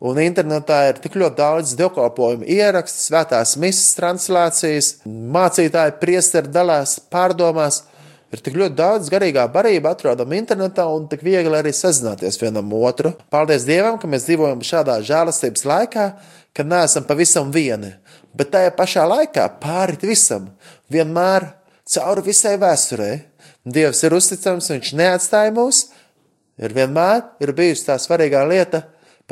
Un 0.03 0.19
internetā 0.19 0.81
ir 0.89 0.97
tik 0.99 1.13
ļoti 1.15 1.37
daudz 1.37 1.77
dievkalpojumu 1.79 2.43
ierakstu, 2.51 3.05
svētās 3.05 3.53
misijas 3.55 3.95
translācijas, 3.95 4.89
mācītāji, 5.07 5.95
priesteri 6.01 6.51
dalās 6.51 6.97
pārdomās. 7.13 7.85
Ir 8.33 8.41
tik 8.43 8.57
ļoti 8.57 8.75
daudz 8.75 9.07
garīgā 9.13 9.45
barība 9.53 9.93
atrodama 9.93 10.35
internetā 10.35 10.89
un 10.91 11.05
tik 11.07 11.21
viegli 11.23 11.55
arī 11.55 11.71
sazināties 11.77 12.39
vienam 12.41 12.71
otru. 12.75 13.13
Paldies 13.31 13.63
Dievam, 13.67 13.95
ka 14.01 14.09
mēs 14.09 14.25
dzīvojam 14.27 14.63
šādā 14.65 14.97
žēlastības 15.07 15.63
laikā, 15.69 16.07
kad 16.51 16.67
neesam 16.67 17.05
pavisam 17.07 17.53
vieni. 17.53 17.93
Bet 18.35 18.51
tajā 18.51 18.73
pašā 18.75 19.05
laikā 19.07 19.45
pāri 19.61 19.95
visam, 20.01 20.49
vienmēr 20.91 21.51
cauri 21.87 22.25
visai 22.27 22.57
vēsturei, 22.59 23.21
Dievs 23.63 24.01
ir 24.03 24.17
uzticams, 24.17 24.67
Viņš 24.73 24.89
neatstāja 24.99 25.53
mūs, 25.55 25.85
ir 26.59 26.75
vienmēr 26.75 27.21
ir 27.39 27.53
bijusi 27.55 27.87
tā 27.87 27.95
svarīgā 28.01 28.43
lieta. 28.49 28.83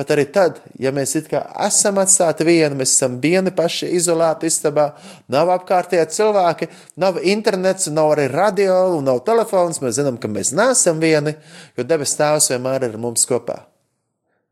Pat 0.02 0.16
arī 0.16 0.24
tad, 0.34 0.56
ja 0.82 0.90
mēs 0.90 1.12
esam 1.14 2.00
atstāti 2.02 2.42
vieni, 2.48 2.74
mēs 2.80 2.96
esam 2.96 3.20
vieni 3.22 3.52
paši 3.54 3.92
izolēti 4.00 4.50
istabā, 4.50 4.88
nav 5.30 5.52
apkārtējie 5.54 6.08
cilvēki, 6.16 6.68
nav 6.98 7.20
internets, 7.22 7.86
nav 7.94 8.16
arī 8.16 8.26
radio 8.32 8.98
nav 9.06 9.20
telefons. 9.28 9.78
Mēs 9.84 10.00
zinām, 10.00 10.18
ka 10.18 10.32
mēs 10.32 10.56
neesam 10.58 10.98
vieni, 11.04 11.36
jo 11.78 11.86
debes 11.86 12.16
Tēvs 12.18 12.50
vienmēr 12.56 12.88
ir 12.90 12.98
mums 12.98 13.28
kopā. 13.30 13.60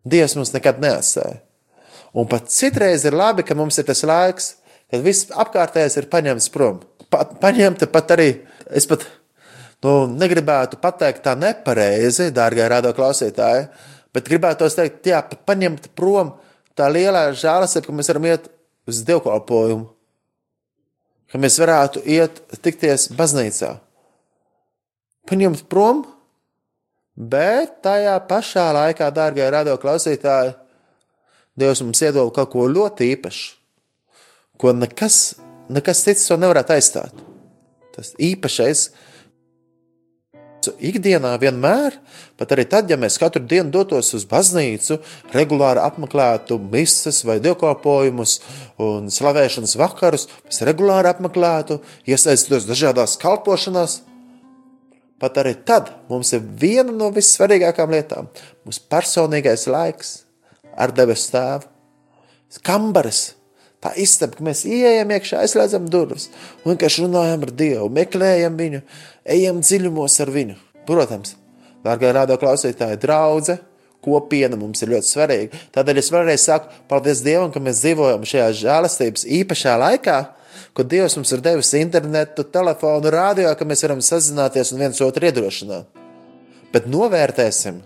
Dievs 0.05 0.37
mums 0.37 0.53
nekad 0.53 0.77
neatstāja. 0.85 1.39
Un 2.13 2.29
pat 2.29 2.53
citreiz 2.53 3.09
ir 3.09 3.17
labi, 3.17 3.41
ka 3.41 3.57
mums 3.57 3.81
ir 3.81 3.89
tas 3.89 4.05
laiks, 4.05 4.53
kad 4.93 5.01
viss 5.01 5.33
apkārtējais 5.33 5.97
ir 5.97 6.11
paņemts 6.13 6.53
prom. 6.53 6.83
Pa, 7.09 7.25
paņemta 7.25 7.89
pat 7.89 8.13
arī, 8.13 8.35
es 8.69 8.85
pat 8.85 9.09
nu, 9.81 10.03
negribētu 10.13 10.77
pateikt 10.77 11.25
tā 11.25 11.33
nepareizi, 11.41 12.29
dārgie 12.37 12.69
radio 12.69 12.93
klausītāji, 12.93 13.71
bet 14.15 14.29
gribētu 14.29 14.69
teikt, 14.75 15.07
jā, 15.07 15.21
paņemt 15.21 15.91
prom 15.97 16.35
tā 16.77 16.87
lielā 16.91 17.29
žēlastība, 17.37 17.87
ka 17.87 17.97
mēs 17.97 18.11
varam 18.11 18.29
iet 18.29 18.47
uz 18.89 19.01
dievkalpojumu, 19.07 19.89
ka 21.29 21.41
mēs 21.41 21.59
varētu 21.61 22.05
iet 22.09 22.41
tikties 22.63 23.09
baznīcā. 23.17 23.75
Paņemt 25.29 25.67
prom, 25.69 26.05
bet 27.13 27.81
tajā 27.85 28.15
pašā 28.29 28.69
laikā, 28.73 29.11
dārgie 29.13 29.45
radio 29.51 29.75
klausītāji, 29.81 30.55
Dievs 31.59 31.81
mums 31.83 31.99
iedod 32.03 32.31
kaut 32.35 32.51
ko 32.53 32.67
ļoti 32.71 33.09
īpašu, 33.15 33.47
ko 34.59 34.71
nekas, 34.75 35.35
nekas 35.71 36.03
cits 36.05 36.27
to 36.29 36.37
nevarētu 36.39 36.75
aizstāt. 36.75 37.23
Tas 37.95 38.13
īpašais, 38.15 38.85
ikdienā 40.67 41.31
vienmēr, 41.39 41.95
pat 42.39 42.51
arī 42.55 42.65
tad, 42.69 42.89
ja 42.91 42.97
mēs 42.99 43.19
katru 43.21 43.41
dienu 43.47 43.71
dotos 43.71 44.11
uz 44.17 44.25
baznīcu, 44.29 44.99
regulāri 45.35 45.81
apmeklētu 45.83 46.59
misijas 46.71 47.21
vai 47.27 47.39
dievkalpojumus 47.43 48.39
un 48.83 49.07
slavēšanas 49.13 49.77
vakarus, 49.79 50.27
mēs 50.47 50.61
regulāri 50.67 51.11
apmeklētu, 51.13 51.79
iesaistītos 52.09 52.67
dažādās 52.69 53.17
kalpošanās. 53.21 54.01
Pat 55.19 55.35
arī 55.41 55.55
tad 55.67 55.91
mums 56.11 56.31
ir 56.35 56.43
viena 56.43 56.93
no 56.95 57.09
vissvarīgākajām 57.15 57.95
lietām- 57.95 58.29
mūsu 58.65 58.85
personīgais 58.91 59.67
laiks 59.67 60.21
ar 60.77 60.91
debesu 60.95 61.33
tēvu. 61.33 61.67
Kambaras, 62.63 63.33
tā 63.83 63.91
istaba, 63.95 64.35
ka 64.37 64.43
mēs 64.43 64.63
ienākam 64.65 65.11
iekšā, 65.15 65.43
aizslēdzam 65.43 65.89
durvis 65.91 66.29
un 66.63 66.73
vienkārši 66.73 67.05
runājam 67.05 67.43
ar 67.45 67.51
Dievu, 67.51 67.89
meklējam 67.93 68.57
viņu, 68.57 68.81
ejam 69.29 69.61
dziļumos 69.63 70.19
ar 70.23 70.31
viņu. 70.33 70.57
Protams, 70.89 71.35
dārgā 71.85 72.13
rādā 72.15 72.37
klausītāja, 72.41 72.99
draudzene, 73.01 73.61
kopiena 74.03 74.57
mums 74.59 74.81
ir 74.83 74.93
ļoti 74.93 75.09
svarīga. 75.09 75.61
Tādēļ 75.75 76.01
es 76.01 76.11
vēlreiz 76.13 76.45
saku, 76.47 76.71
paldies 76.91 77.23
Dievam, 77.25 77.51
ka 77.51 77.61
mēs 77.63 77.81
dzīvojam 77.83 78.23
šajā 78.27 78.49
žēlastības 78.61 79.25
īpašā 79.39 79.75
laikā, 79.81 80.17
kad 80.77 80.89
Dievs 80.91 81.17
mums 81.19 81.33
ir 81.35 81.43
devis 81.43 81.73
internetu, 81.77 82.45
telefonu, 82.47 83.11
rādio, 83.11 83.49
ka 83.59 83.67
mēs 83.67 83.83
varam 83.85 84.03
sazināties 84.03 84.73
un 84.73 84.83
viens 84.85 85.01
otru 85.03 85.27
iedrošināt. 85.27 85.99
Bet 86.73 86.87
novērtēsim, 86.89 87.81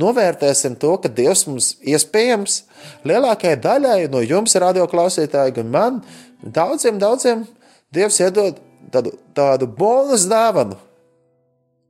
novērtēsim 0.00 0.78
to, 0.80 0.94
ka 1.02 1.10
Dievs 1.12 1.44
mums 1.50 1.74
iespējams 1.82 2.62
lielākajai 3.08 3.60
daļai 3.60 4.00
no 4.12 4.22
jums, 4.24 4.56
radio 4.62 4.86
klausītāji, 4.90 5.58
gan 5.60 5.72
man, 5.74 6.02
daudziem, 6.40 7.00
daudziem 7.02 7.44
Dievs 7.90 8.20
iedod 8.22 8.60
tādu, 8.92 9.12
tādu 9.36 9.68
bonus 9.68 10.26
dāvanu. 10.30 10.78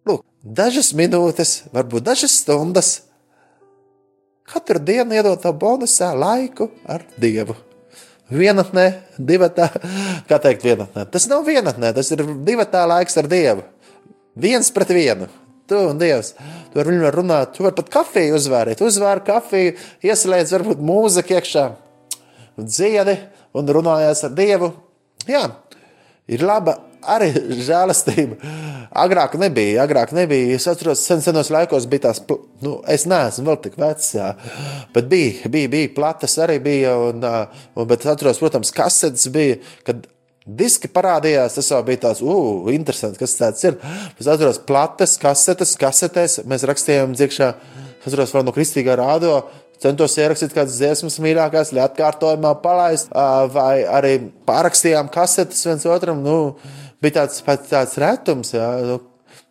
Lūk, 0.09 0.25
dažas 0.42 0.92
minūtes, 0.97 1.64
varbūt 1.75 2.06
dažas 2.11 2.38
stundas. 2.42 2.92
Katru 4.50 4.82
dienu 4.82 5.14
iedod 5.14 5.38
to 5.42 5.52
bonusā 5.54 6.11
laiku 6.18 6.70
ar 6.90 7.04
Dievu. 7.20 7.54
Vienatnē, 8.30 8.87
divatā, 9.18 9.68
kā 10.30 10.38
teikt, 10.42 10.66
vienatnē. 10.66 11.04
Tas 11.11 11.26
nav 11.30 11.47
vienatnē, 11.47 11.92
tas 11.94 12.11
ir 12.14 12.25
divatā 12.47 12.82
laiks 12.90 13.18
ar 13.18 13.30
Dievu. 13.30 13.66
Viens 14.38 14.70
pret 14.75 14.90
vienu. 14.94 15.28
Tu 15.70 15.78
un 15.78 15.99
Dievs. 15.99 16.32
Tu 16.73 16.80
ar 16.82 16.88
viņu 16.90 17.04
var 17.06 17.14
runāt, 17.14 17.52
tu 17.54 17.62
vari 17.62 17.76
pat 17.78 17.90
kafiju 17.94 18.35
uzvārīt. 18.35 18.82
Uzvāri 18.82 19.23
kafiju, 19.26 19.75
ieslēdz 20.02 20.54
varbūt 20.56 20.82
mūziku 20.82 21.37
iekšā, 21.37 21.66
dziedi 22.59 23.14
un 23.54 23.70
runājās 23.78 24.25
ar 24.26 24.35
Dievu. 24.35 24.73
Jā, 25.30 25.44
ir 26.30 26.44
laba 26.46 26.76
arī 27.00 27.30
žēlastība. 27.64 28.37
Agrāk 29.00 29.37
nebija, 29.40 29.84
agrāk 29.84 30.12
nebija. 30.16 30.56
Es 30.56 30.66
atceros, 30.70 31.02
sen 31.06 31.22
senos 31.25 31.50
laikos 31.52 31.87
bija 31.90 32.08
tās, 32.08 32.22
nu, 32.64 32.78
es 32.90 33.06
neesmu 33.10 33.46
vēl 33.49 33.60
tik 33.64 33.76
vecs, 33.80 34.12
jā. 34.18 34.30
bet 34.94 35.10
bija, 35.10 35.50
bija, 35.52 35.70
bija 35.72 35.92
platas 35.96 36.37
arī 36.42 36.58
bija, 36.64 36.96
un, 37.10 37.25
un, 37.25 37.87
bet 37.90 38.06
atceros, 38.06 38.40
protams, 38.42 38.72
kasetes 38.75 39.28
bija, 39.32 39.60
kad 39.87 40.04
diski 40.46 40.90
parādījās, 40.90 41.56
tas 41.58 41.70
jau 41.70 41.80
bija 41.87 42.04
tāds, 42.08 42.22
uh, 42.25 42.68
interesanti, 42.75 43.20
kas 43.20 43.37
tāds 43.38 43.66
ir. 43.68 43.78
Es 44.18 44.28
atceros 44.28 44.60
platas, 44.66 45.16
kasetes, 45.20 45.76
kasetēs, 45.80 46.40
mēs 46.50 46.66
rakstījām 46.68 47.14
dziekšā, 47.16 47.50
es 48.00 48.08
atceros 48.08 48.34
vēl 48.34 48.49
no 48.49 48.56
kristīgā 48.56 48.99
rādio, 48.99 49.44
centos 49.82 50.16
ierakstīt 50.20 50.54
kādas 50.56 50.78
dziesmas 50.78 51.18
mīļākās, 51.22 51.72
lai 51.76 51.84
atkārtojumā 51.87 52.54
palaist, 52.64 53.12
vai 53.54 53.82
arī 53.88 54.16
pārakstījām 54.49 55.10
kasetes 55.12 55.64
viens 55.66 55.87
otram, 55.88 56.20
nu, 56.25 56.56
bija 57.02 57.22
tāds, 57.22 57.40
tāds 57.70 57.96
retums, 58.00 58.52
jā, 58.56 58.68
nu, 58.87 58.99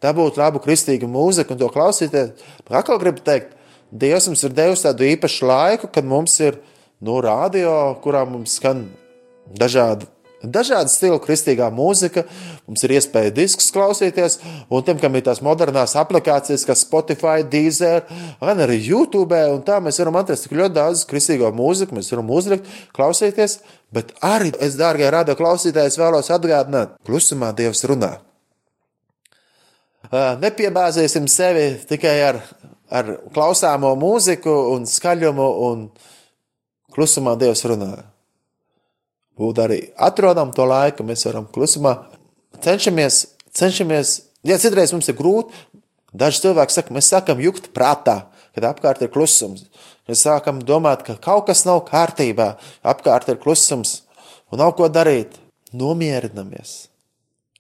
dabūt 0.04 0.38
labu 0.40 0.62
kristīgu 0.64 1.10
mūziku 1.10 1.56
un 1.56 1.62
to 1.62 1.72
klausīties. 1.74 2.36
Atkal 2.70 3.02
gribu 3.02 3.26
teikt, 3.26 3.56
Dievs 3.90 4.28
mums 4.30 4.44
ir 4.46 4.54
devis 4.54 4.84
tādu 4.86 5.02
īpašu 5.08 5.48
laiku, 5.50 5.88
kad 5.90 6.06
mums 6.06 6.36
ir, 6.46 6.60
nu, 7.02 7.16
radio, 7.26 7.96
kurā 8.04 8.22
mums 8.30 8.60
skan 8.60 8.84
dažādi 9.58 10.06
Dažādu 10.40 10.88
stilu 10.88 11.18
kristīgā 11.20 11.66
mūzika, 11.76 12.24
mums 12.64 12.84
ir 12.88 12.94
iespēja 12.96 13.34
diskus 13.36 13.74
klausīties, 13.76 14.38
un 14.72 14.84
tiem, 14.88 14.96
kam 15.02 15.18
ir 15.20 15.26
tās 15.26 15.42
modernās 15.44 15.98
aplikācijas, 16.00 16.64
kā 16.64 16.76
Spotify, 16.80 17.44
Deezer, 17.44 18.06
gan 18.40 18.62
arī 18.64 18.78
YouTube, 18.80 19.36
un 19.52 19.60
tā 19.68 19.82
mēs 19.84 20.00
varam 20.00 20.16
atrast 20.22 20.48
tik 20.48 20.56
ļoti 20.56 20.76
daudz 20.78 21.02
kristīgo 21.10 21.50
mūziku, 21.56 21.98
mēs 21.98 22.12
varam 22.14 22.32
uzlikt, 22.32 22.70
klausīties, 22.96 23.58
bet 23.92 24.14
arī 24.24 24.54
es, 24.64 24.78
dārgie 24.80 25.10
radio 25.12 25.36
klausītāji, 25.36 26.00
vēlos 26.00 26.32
atgādināt, 26.32 26.94
klusumā 27.04 27.52
Dievs 27.58 27.84
runā. 27.92 28.14
Ā, 30.08 30.38
Nepiebāzīsim 30.40 31.28
sevi 31.28 31.74
tikai 31.90 32.16
ar, 32.30 32.40
ar 32.88 33.12
klausāmo 33.36 33.92
mūziku 34.00 34.56
un 34.72 34.88
skaļumu, 34.88 35.50
un 35.68 35.84
klusumā 36.96 37.36
Dievs 37.44 37.66
runā 37.68 37.92
būt 39.40 39.64
arī 39.64 39.82
atrodam 39.96 40.52
to 40.56 40.68
laiku, 40.68 41.06
mēs 41.08 41.26
varam 41.28 41.48
klusumā 41.50 41.96
cenšamies, 42.64 43.28
cenšamies, 43.56 44.16
ja 44.44 44.58
citreiz 44.62 44.94
mums 44.94 45.10
ir 45.10 45.18
grūti, 45.20 45.56
daži 46.14 46.44
cilvēki 46.46 46.76
saka, 46.76 46.96
mēs 46.96 47.12
sākam 47.12 47.42
jukt 47.44 47.72
prātā, 47.76 48.30
kad 48.56 48.68
apkārt 48.72 49.04
ir 49.06 49.12
klusums. 49.14 49.68
Mēs 50.10 50.24
sākam 50.26 50.62
domāt, 50.66 51.04
ka 51.06 51.16
kaut 51.22 51.46
kas 51.50 51.66
nav 51.68 51.84
kārtībā, 51.88 52.56
apkārt 52.82 53.30
ir 53.30 53.38
klusums 53.42 54.02
un 54.50 54.64
nav 54.64 54.74
ko 54.78 54.90
darīt. 54.90 55.38
Nomierinamies. 55.70 56.88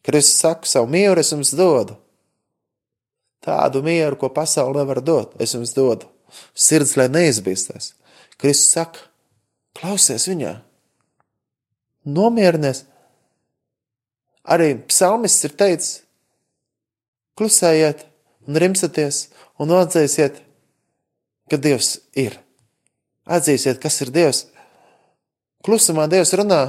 Kristus 0.01 0.39
saka, 0.41 0.65
savu 0.65 0.88
mieru 0.89 1.21
es 1.21 1.29
jums 1.29 1.51
dodu. 1.53 1.93
Tādu 3.45 3.83
mieru, 3.86 4.17
ko 4.17 4.31
pasaule 4.33 4.81
nevar 4.81 4.98
dot, 5.05 5.36
es 5.38 5.53
jums 5.53 5.75
dodu. 5.75 6.09
Sirds, 6.57 6.95
lai 6.98 7.05
neizbīstas. 7.13 7.91
Kristus 8.41 8.74
saka, 8.74 9.05
klausies 9.77 10.25
viņā 10.31 10.55
nomierinies. 12.16 12.84
Arī 14.50 14.74
psalmists 14.89 15.46
ir 15.46 15.56
teicis, 15.60 15.98
klusējiet 17.38 18.06
un 18.48 18.60
rimsaties 18.60 19.28
un 19.62 19.74
atzīsiet, 19.75 20.39
ka 21.50 21.58
Dievs 21.62 21.98
ir. 22.18 22.38
Atzīsiet, 23.30 23.82
kas 23.82 24.00
ir 24.04 24.13
Dievs. 24.13 24.46
Klusumā 25.66 26.08
Dievs 26.10 26.32
runā, 26.39 26.62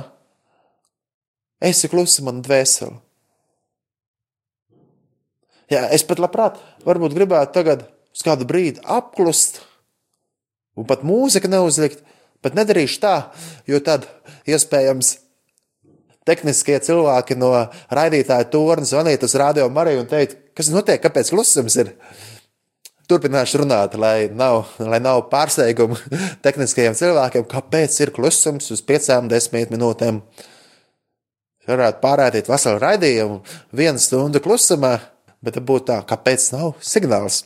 esi 1.63 1.89
klusa 1.89 2.25
man 2.27 2.43
dvēseli. 2.45 2.99
Jā, 5.71 5.85
es 5.95 6.03
pat 6.03 6.19
labprāt, 6.19 6.57
varbūt 6.83 7.15
gribētu 7.15 7.55
tagad 7.55 7.85
uz 8.11 8.25
kādu 8.27 8.47
brīdi 8.49 8.83
apklust 8.91 9.61
un 10.75 10.87
pat 10.89 11.05
mūziku 11.07 11.47
neuzlikt, 11.51 12.03
bet 12.43 12.57
nedarīšu 12.59 12.99
tā, 13.03 13.15
jo 13.71 13.79
tad 13.85 14.09
iespējams 14.51 15.15
tehniskie 16.29 16.79
cilvēki 16.85 17.37
no 17.41 17.53
raidītāja 17.95 18.49
torņa 18.53 18.89
zvanīt 18.93 19.25
uz 19.27 19.37
radio 19.41 19.69
Mariju 19.73 20.05
un 20.05 20.11
teikt, 20.11 20.37
kas 20.57 20.71
notiek, 20.73 21.01
kāpēc 21.03 21.33
klusums 21.33 21.77
ir. 21.81 21.95
Turpināšu 23.11 23.65
runāt, 23.65 23.97
lai 23.99 24.29
nav, 24.31 24.69
lai 24.79 25.01
nav 25.03 25.25
pārsteigumu 25.33 25.99
tehniskajiem 26.45 26.95
cilvēkiem, 26.99 27.47
kāpēc 27.51 27.97
ir 28.05 28.15
klusums 28.15 28.71
uz 28.71 28.85
piecām, 28.87 29.31
desmit 29.33 29.73
minūtēm. 29.75 30.23
Varētu 31.71 32.03
pārādīt 32.03 32.49
veselu 32.51 32.81
raidījumu, 32.83 33.41
vienu 33.77 34.03
stundu 34.03 34.43
klusumā, 34.43 34.97
bet 35.43 35.59
būtu 35.59 35.91
tā, 35.91 35.99
kāpēc 36.07 36.53
nav 36.55 36.77
signāls. 36.83 37.45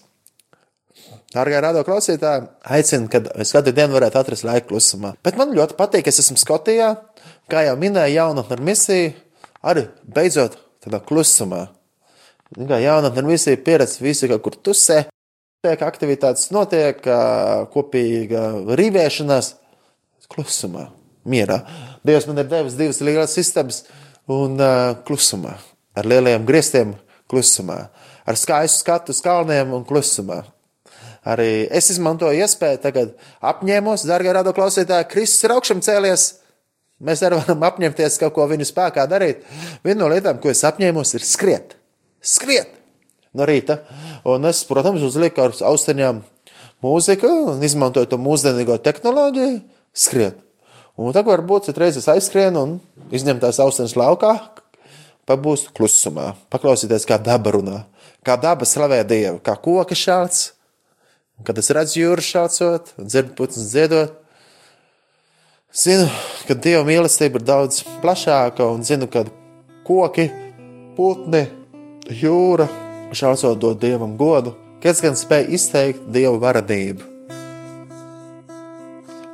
Dārgā 1.34 1.58
radio 1.64 1.82
klausītāji, 1.82 2.46
aicinu, 2.76 3.08
kad 3.10 3.26
es 3.42 3.50
katru 3.54 3.72
dienu 3.74 3.96
varētu 3.96 4.20
atrast 4.20 4.46
laiku 4.46 4.70
klusumā. 4.70 5.16
Bet 5.24 5.38
man 5.40 5.50
ļoti 5.56 5.74
patīk, 5.78 6.06
es 6.06 6.20
esmu 6.22 6.38
Skotijā, 6.38 6.92
kā 7.50 7.64
jau 7.68 7.74
minēju, 7.80 8.16
jaunatne 8.18 8.56
ar 8.56 8.62
misiju, 8.64 9.10
arī 9.64 9.88
beidzot 10.04 10.56
tādā 10.84 11.00
klusumā. 11.04 11.66
Kā 12.54 12.78
jaunatne 12.82 13.22
ar 13.22 13.28
misiju 13.28 13.60
pieredze 13.66 14.04
visi, 14.04 14.28
ka 14.30 14.38
kur 14.42 14.56
tusē, 14.56 15.04
tiek 15.64 15.84
aktivitātes 15.84 16.50
notiek, 16.54 17.00
kopīga 17.72 18.46
rīvēšanās, 18.78 19.54
klusumā, 20.30 20.88
mierā. 21.28 21.60
Dievs 22.06 22.26
man 22.28 22.40
ir 22.42 22.48
devis 22.50 22.76
divas 22.78 23.00
lielas 23.04 23.36
istabas 23.40 23.84
un 24.30 24.56
uh, 24.60 24.94
klusumā, 25.06 25.56
ar 25.96 26.08
lieliem 26.08 26.46
griestiem 26.48 26.94
klusumā, 27.30 27.78
ar 28.24 28.40
skaistu 28.40 28.84
skatu 28.84 29.14
uz 29.14 29.20
kalniem 29.24 29.72
un 29.76 29.84
klusumā. 29.88 30.42
Arī 31.24 31.64
es 31.72 31.88
izmantoju 31.94 32.44
iespēju, 32.44 32.80
tagad 32.82 33.14
apņēmos, 33.44 34.04
darbie 34.08 34.32
rado 34.36 34.52
klausītāji, 34.56 35.08
Kristus 35.12 35.46
ir 35.46 35.54
augšām 35.54 35.80
cēlies. 35.84 36.26
Mēs 37.02 37.24
arī 37.26 37.40
varam 37.40 37.64
apņemties 37.66 38.20
kaut 38.22 38.36
ko 38.36 38.46
viņu 38.50 38.68
spēkā 38.68 39.08
darīt. 39.10 39.42
Viena 39.84 40.04
no 40.04 40.10
lietām, 40.12 40.38
ko 40.42 40.52
es 40.52 40.62
apņēmos, 40.66 41.16
ir 41.16 41.26
skriet. 41.26 41.74
Skriet 42.24 42.70
no 43.34 43.46
rīta. 43.48 43.80
Un 44.30 44.46
es, 44.48 44.62
protams, 44.68 45.02
uzliku 45.04 45.42
ar 45.44 45.56
austiņām 45.72 46.22
mūziku 46.84 47.30
un 47.50 47.62
izmantoju 47.66 48.12
to 48.12 48.20
mūsdienīgo 48.20 48.78
tehnoloģiju, 48.84 49.60
skriet. 49.96 50.38
Un 50.94 51.10
tagad 51.10 51.34
varbūt 51.34 51.68
citreiz 51.68 51.98
es 51.98 52.06
aizskrienu 52.10 52.60
un 52.62 52.74
izņemu 53.14 53.42
tās 53.42 53.58
austiņas 53.62 53.96
laukā, 53.98 54.34
pabūstu 55.26 55.72
klusumā, 55.74 56.34
paklausīties, 56.54 57.06
kā 57.08 57.18
daba 57.18 57.56
runā, 57.56 57.78
kā 58.22 58.36
daba 58.40 58.68
slavē 58.68 59.00
Dievu, 59.08 59.40
kā 59.42 59.56
koka 59.58 59.96
šāds. 59.98 60.52
Kad 61.44 61.58
es 61.58 61.72
redzu 61.74 61.98
jūru 61.98 62.22
šācot, 62.22 62.92
dzirdu 63.00 63.34
putnus 63.34 63.72
dziedot, 63.72 64.20
zinu, 65.74 66.06
ka 66.46 66.54
Dieva 66.54 66.84
mīlestība 66.86 67.40
ir 67.40 67.46
daudz 67.46 67.82
plašāka 68.02 68.66
un 68.70 68.84
zinu, 68.86 69.08
ka 69.10 69.24
koki, 69.86 70.28
putni, 70.96 71.44
jūra 72.22 72.68
šācot 73.14 73.58
dod 73.58 73.80
Dievam 73.82 74.16
godu, 74.18 74.54
kas 74.82 75.02
gan 75.02 75.18
spēj 75.18 75.50
izteikt 75.58 76.06
Dieva 76.14 76.38
varadību. 76.46 77.10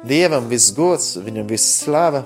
Dievam 0.08 0.48
viss 0.48 0.72
gods, 0.72 1.12
viņam 1.20 1.48
viss 1.50 1.82
slava. 1.82 2.24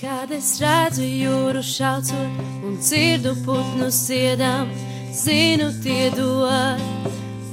Kad 0.00 0.32
es 0.32 0.54
redzu 0.62 1.04
jūru 1.04 1.60
šaucot 1.60 2.64
un 2.64 2.80
dzirdu 2.80 3.34
putnu 3.44 3.90
siedām, 3.92 4.72
zinu 5.12 5.68
tie 5.84 6.08
dod 6.16 7.10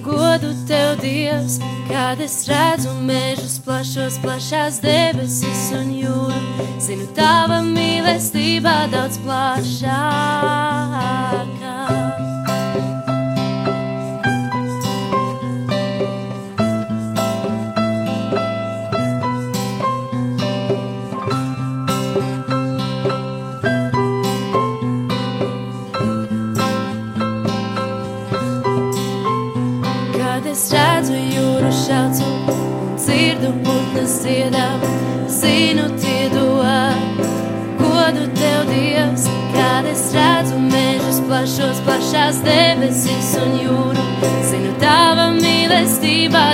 godu 0.08 0.52
tev, 0.68 0.98
Dievs. 1.02 1.60
Kad 1.88 2.20
es 2.22 2.48
redzu 2.48 2.90
mežus 3.08 3.60
plašos, 3.66 4.20
plašās 4.24 4.82
debesis 4.84 5.72
un 5.80 5.94
jūru, 6.02 6.42
zinu 6.84 7.08
tava 7.16 7.62
mīlestība 7.64 8.76
daudz 8.92 9.18
plašākā. 9.24 9.98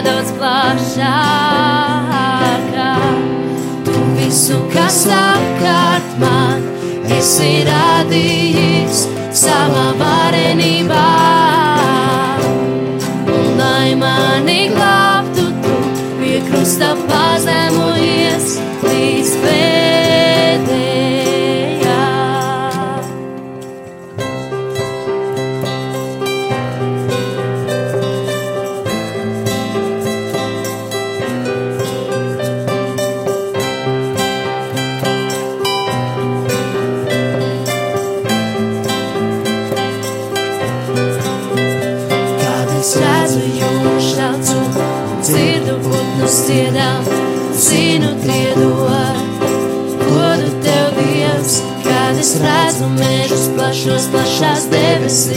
Daudz 0.06 0.32
plašākā. 0.38 1.10
Tu 3.88 3.94
visu, 4.18 4.58
kas 4.74 5.00
apkārt 5.18 6.10
man, 6.22 6.60
esi 7.20 7.54
radījis 7.70 8.98
savā 9.44 9.86
varenībā 9.92 10.03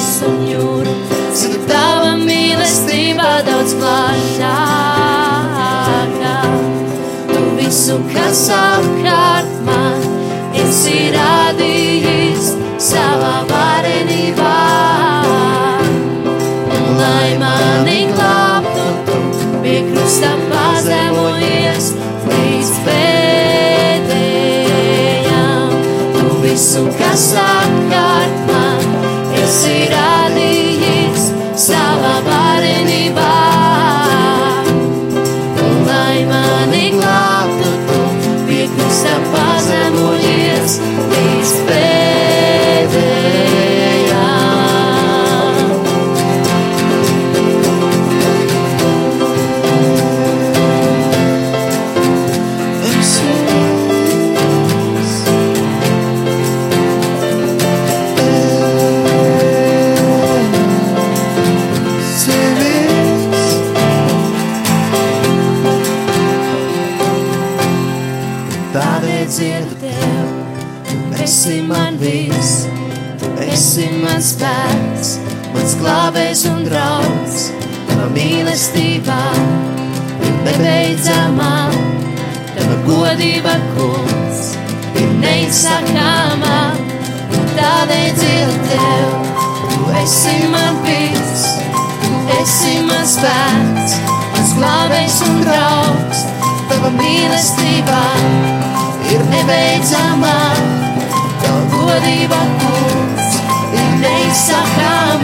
debesis 0.07 0.23
un 0.27 0.47
jūru. 0.47 0.93
Zinu 1.35 1.59
tava 1.69 2.17
mīlestība 2.21 3.43
daudz 3.47 3.75
plašākā. 3.81 4.47
Tu 7.31 7.41
visu, 7.59 7.99
kas 8.13 8.49
apkārt 8.55 9.51
man, 9.67 10.01
esi 10.55 11.11
radījis 11.15 12.55
savā 12.79 13.45
varenībā. 13.51 14.61
Un 16.77 16.85
lai 17.01 17.31
mani 17.43 18.07
glābtu, 18.13 18.87
tu 19.11 19.19
pie 19.63 19.79
krusta 19.91 20.33
pazemojies 20.53 21.87
līdz 22.31 22.71
pēdējām. 22.87 24.17
Tu 26.17 26.27
visu, 26.47 26.83
kas 26.99 27.25
apkārt 27.35 27.56
nebeidzamā, 99.77 100.37
tava 101.43 101.61
godība 101.73 102.41
kungs 102.63 103.37
ir 103.77 104.01
neizsakāmā. 104.01 105.16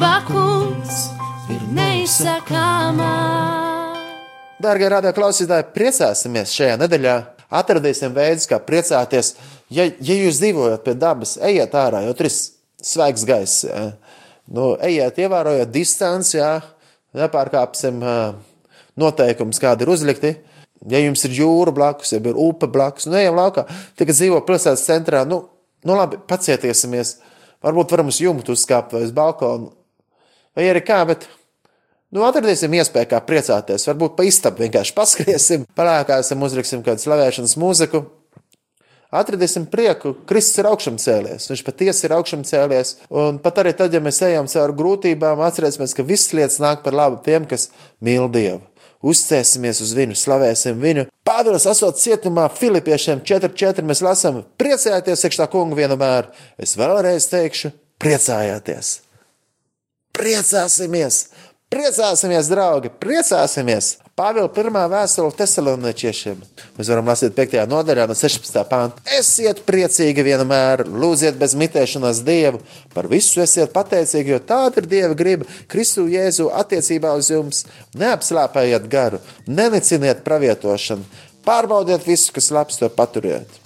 Godība 0.00 0.24
kungs 0.24 1.10
ir 1.52 1.60
neizsakāmā. 1.76 3.08
Dārgie 4.60 4.88
radio 4.88 5.12
klausītāji, 5.12 5.66
priecāsimies 5.74 6.54
šajā 6.56 6.78
nedēļā. 6.80 7.16
Atradīsim 7.50 8.14
veidus, 8.14 8.46
kā 8.48 8.60
priecāties. 8.62 9.34
Ja, 9.68 9.84
ja 9.84 10.16
jūs 10.16 10.38
dzīvojat 10.40 10.84
pie 10.84 10.94
dabas, 10.94 11.34
ejiet 11.36 11.74
ārā, 11.76 12.04
jo 12.06 12.14
tur 12.16 12.28
ir 12.28 12.32
svaigs 12.32 13.24
gaiss. 13.26 13.66
Nu, 14.48 14.76
ejiet, 14.80 15.18
ievērojot 15.18 15.72
distanci, 15.72 16.38
jā, 16.38 16.60
nepārkāpsim 17.18 18.00
noteikumus, 19.00 19.60
kādi 19.60 19.84
ir 19.84 19.92
uzlikti. 19.92 20.36
Ja 20.88 21.02
jums 21.02 21.26
ir 21.26 21.34
jūra 21.42 21.74
blakus, 21.76 22.14
ja 22.14 22.22
ir 22.22 22.38
upe 22.40 22.70
blakus, 22.70 23.08
nu 23.10 23.18
ejam 23.20 23.36
laukā. 23.36 23.66
Tie, 23.98 24.06
kas 24.08 24.22
dzīvo 24.22 24.40
pilsētas 24.48 24.86
centrā, 24.86 25.26
nu, 25.28 25.42
nu 25.84 25.98
labi, 25.98 26.22
pacietiesimies. 26.30 27.18
Varbūt 27.60 27.92
varam 27.92 28.08
uz 28.08 28.22
jumtu 28.22 28.56
uzkāpt 28.56 28.94
vai 28.96 29.04
uz 29.04 29.12
balkonu. 29.12 29.74
Vai 30.56 30.70
arī 30.70 30.82
kā, 30.84 31.02
bet 31.08 31.28
Nu, 32.10 32.24
atradīsim 32.26 32.72
iespēju, 32.74 33.06
kā 33.12 33.20
priecāties. 33.22 33.84
Varbūt 33.86 34.16
pa 34.18 34.24
istabu 34.26 34.64
vienkārši 34.64 34.94
paskriesim, 34.96 35.66
palēkāsim, 35.78 36.40
uzliksim 36.42 36.80
kādu 36.82 37.04
slavēšanas 37.04 37.54
mūziku. 37.60 38.00
Atradīsim 39.14 39.64
prieku, 39.70 40.12
Kristus 40.26 40.58
ir 40.62 40.68
augšām 40.70 40.98
cēlies. 41.02 41.48
Viņš 41.50 41.62
patiesi 41.66 42.04
ir 42.06 42.14
augšām 42.14 42.42
cēlies. 42.46 42.96
Un 43.10 43.38
pat 43.42 43.58
arī 43.62 43.72
tad, 43.78 43.94
ja 43.94 44.02
mēs 44.02 44.18
ejam 44.26 44.50
cauri 44.50 44.74
grūtībām, 44.78 45.42
atcerēsimies, 45.46 45.94
ka 45.94 46.06
visas 46.06 46.34
lietas 46.34 46.58
nāk 46.62 46.82
par 46.84 46.94
labu 46.98 47.18
tiem, 47.26 47.46
kas 47.50 47.68
mīl 48.02 48.26
Dievu. 48.30 48.62
Uzcēsimies 49.06 49.80
uz 49.82 49.92
viņu, 49.96 50.18
slavēsim 50.18 50.82
viņu. 50.82 51.06
Pāvils 51.26 51.66
esot 51.70 51.98
cietumā 51.98 52.48
Filipiešiem 52.54 53.22
4.4. 53.26 53.86
Mēs 53.86 54.02
lasām, 54.06 54.42
priecājieties, 54.60 55.26
iekšā 55.26 55.46
kungu 55.50 55.78
vienmēr. 55.78 56.30
Es 56.58 56.74
vēlreiz 56.78 57.30
teikšu, 57.30 57.72
priecājieties! 58.02 58.98
Priecāsimies! 60.20 61.30
Priecāsimies, 61.72 62.48
draugi! 62.50 62.90
Priecāsimies! 63.00 63.94
Pāvila 64.18 64.50
pirmā 64.52 64.82
vēstule 64.92 65.32
Thessaloničiešiem. 65.32 66.42
Mēs 66.76 66.88
varam 66.92 67.06
lasīt 67.08 67.32
5. 67.38 67.54
nodaļā 67.70 68.04
no 68.10 68.16
16. 68.18 68.58
pānta. 68.68 69.00
Esiet 69.16 69.62
priecīgi 69.64 70.20
vienmēr, 70.26 70.82
lūdziet 70.84 71.38
bez 71.40 71.54
mitēšanās 71.56 72.20
Dievu. 72.26 72.60
Par 72.92 73.08
visu 73.08 73.40
esiet 73.40 73.72
pateicīgi, 73.72 74.34
jo 74.34 74.40
tāda 74.44 74.82
ir 74.82 74.90
Dieva 74.90 75.16
griba 75.16 75.48
Kristu 75.72 76.04
Jēzu 76.12 76.50
attiecībā 76.58 77.14
uz 77.16 77.30
jums. 77.32 77.62
Neapslāpējiet 77.96 78.90
garu, 78.92 79.22
neniciniet 79.48 80.20
pravietošanu, 80.26 81.08
pārbaudiet 81.48 82.04
visu, 82.04 82.28
kas 82.36 82.50
labs, 82.52 82.76
to 82.82 82.92
paturiet. 82.92 83.56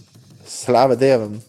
Slāva 0.46 0.94
Dievam! 1.02 1.40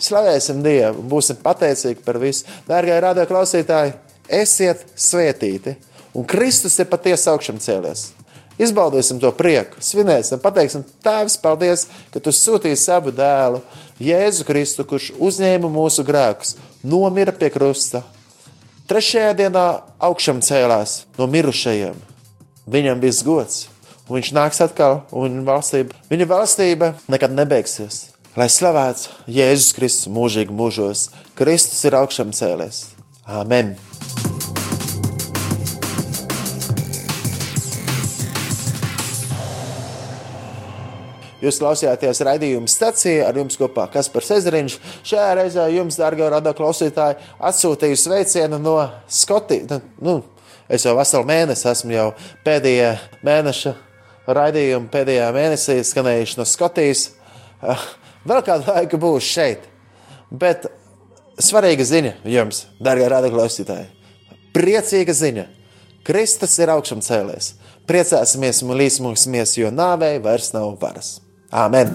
Slavēsim 0.00 0.64
Dievu 0.64 1.04
būsim 1.12 1.36
pateicīgi 1.44 2.00
par 2.06 2.16
visu. 2.22 2.48
Dārgie 2.66 2.96
radio 3.04 3.28
klausītāji, 3.28 3.92
esiet 4.28 4.86
svētīti! 4.96 5.76
Un 6.14 6.22
Kristus 6.30 6.76
ir 6.78 6.86
patiesi 6.86 7.26
augšām 7.32 7.58
cēlies. 7.58 8.12
Izbaudīsim 8.54 9.18
to 9.18 9.32
prieku, 9.34 9.80
svinēsim, 9.82 10.38
pateiksim, 10.38 10.84
Tēvs, 11.02 11.34
paldies, 11.42 11.88
ka 12.14 12.22
Tu 12.22 12.30
sūtīji 12.30 12.78
savu 12.78 13.10
dēlu, 13.10 13.58
Jēzu 13.98 14.46
Kristu, 14.46 14.86
kurš 14.86 15.10
uzņēma 15.18 15.70
mūsu 15.74 16.06
grēkus, 16.06 16.54
nomira 16.86 17.34
pie 17.34 17.50
krusta. 17.50 18.04
Trešajā 18.86 19.34
dienā 19.42 19.66
augšām 19.98 20.38
cēlās 20.44 21.00
no 21.18 21.26
mirušajiem. 21.34 21.98
Viņam 22.70 23.02
bija 23.02 23.26
gods, 23.26 23.66
un 24.06 24.20
viņš 24.20 24.34
nāks 24.38 24.62
atkal, 24.62 25.02
un 25.10 25.26
viņa 25.26 25.46
valstība, 25.50 26.02
viņa 26.12 26.30
valstība 26.30 26.94
nekad 27.10 27.34
nebeigsies. 27.34 28.04
Lai 28.38 28.46
slavēts 28.50 29.10
Jēzus 29.30 29.74
Kristus 29.74 30.10
mūžīgi 30.14 30.54
mūžos, 30.54 31.08
Kristus 31.34 31.82
ir 31.86 31.98
augšām 31.98 32.30
cēlies. 32.34 32.93
Āmen! 33.24 33.70
Jūs 41.40 41.56
klausījāties 41.60 42.20
raidījuma 42.24 42.68
stācijā 42.68 43.24
ar 43.28 43.36
jums 43.40 43.56
kopā 43.60 43.86
Kaspars 43.92 44.30
Ezeriņš. 44.36 44.76
Šajā 45.08 45.32
reizē 45.40 45.66
jums, 45.72 45.96
dārgie 46.00 46.28
radio 46.32 46.52
klausītāji, 46.56 47.16
atsūtīju 47.40 47.96
sveicienu 48.00 48.60
no 48.60 48.76
Skotijas. 49.08 49.80
Nu, 50.04 50.18
es 50.68 50.84
jau 50.84 50.96
veselu 50.96 51.24
mēnesi 51.28 51.68
esmu 51.72 51.96
jau 51.96 52.06
pēdējā 52.44 52.94
mēneša 53.24 53.74
raidījuma, 54.36 54.92
pēdējā 54.92 55.32
mēnesī 55.36 55.80
skanējuši 55.84 56.40
no 56.40 56.48
Skotijas. 56.48 57.10
Eh, 57.64 57.90
Vēl 58.24 58.40
kādu 58.40 58.72
laiku 58.72 58.96
būšu 59.00 59.28
šeit. 59.28 59.68
Bet 60.32 60.64
svarīga 61.40 61.84
ziņa 61.86 62.14
jums, 62.28 62.64
darbie 62.82 63.08
radioklausītāji. 63.10 63.90
Priecīga 64.54 65.14
ziņa! 65.16 65.44
Kristus 66.04 66.58
ir 66.60 66.70
augšām 66.74 67.00
cēlējis. 67.04 67.54
Priecāsimies 67.88 68.62
un 68.64 68.74
līdzsvarosimies, 68.78 69.56
jo 69.58 69.70
nāvei 69.72 70.18
vairs 70.22 70.52
nav 70.54 70.76
varas. 70.80 71.18
Āmen! 71.54 71.90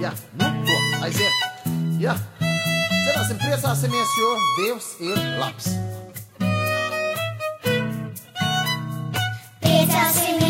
Jā, 0.00 0.12
nu, 0.40 0.50
to, 0.68 0.78
aiziet! 1.04 1.66
Jā, 2.02 2.16
cerēsim, 2.40 3.40
priecāsimies, 3.42 4.16
jo 4.20 4.32
Dievs 4.60 4.94
ir 5.04 5.20
labs! 5.40 5.70
Priecāsimies! 9.60 10.43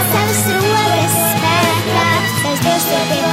Você 0.00 0.16
é 0.16 0.24
o 0.24 0.34
seu, 0.34 0.56
a 0.56 0.86
respeta, 0.96 2.40
seus 2.40 2.60
dois, 2.60 2.82
seu 2.82 3.29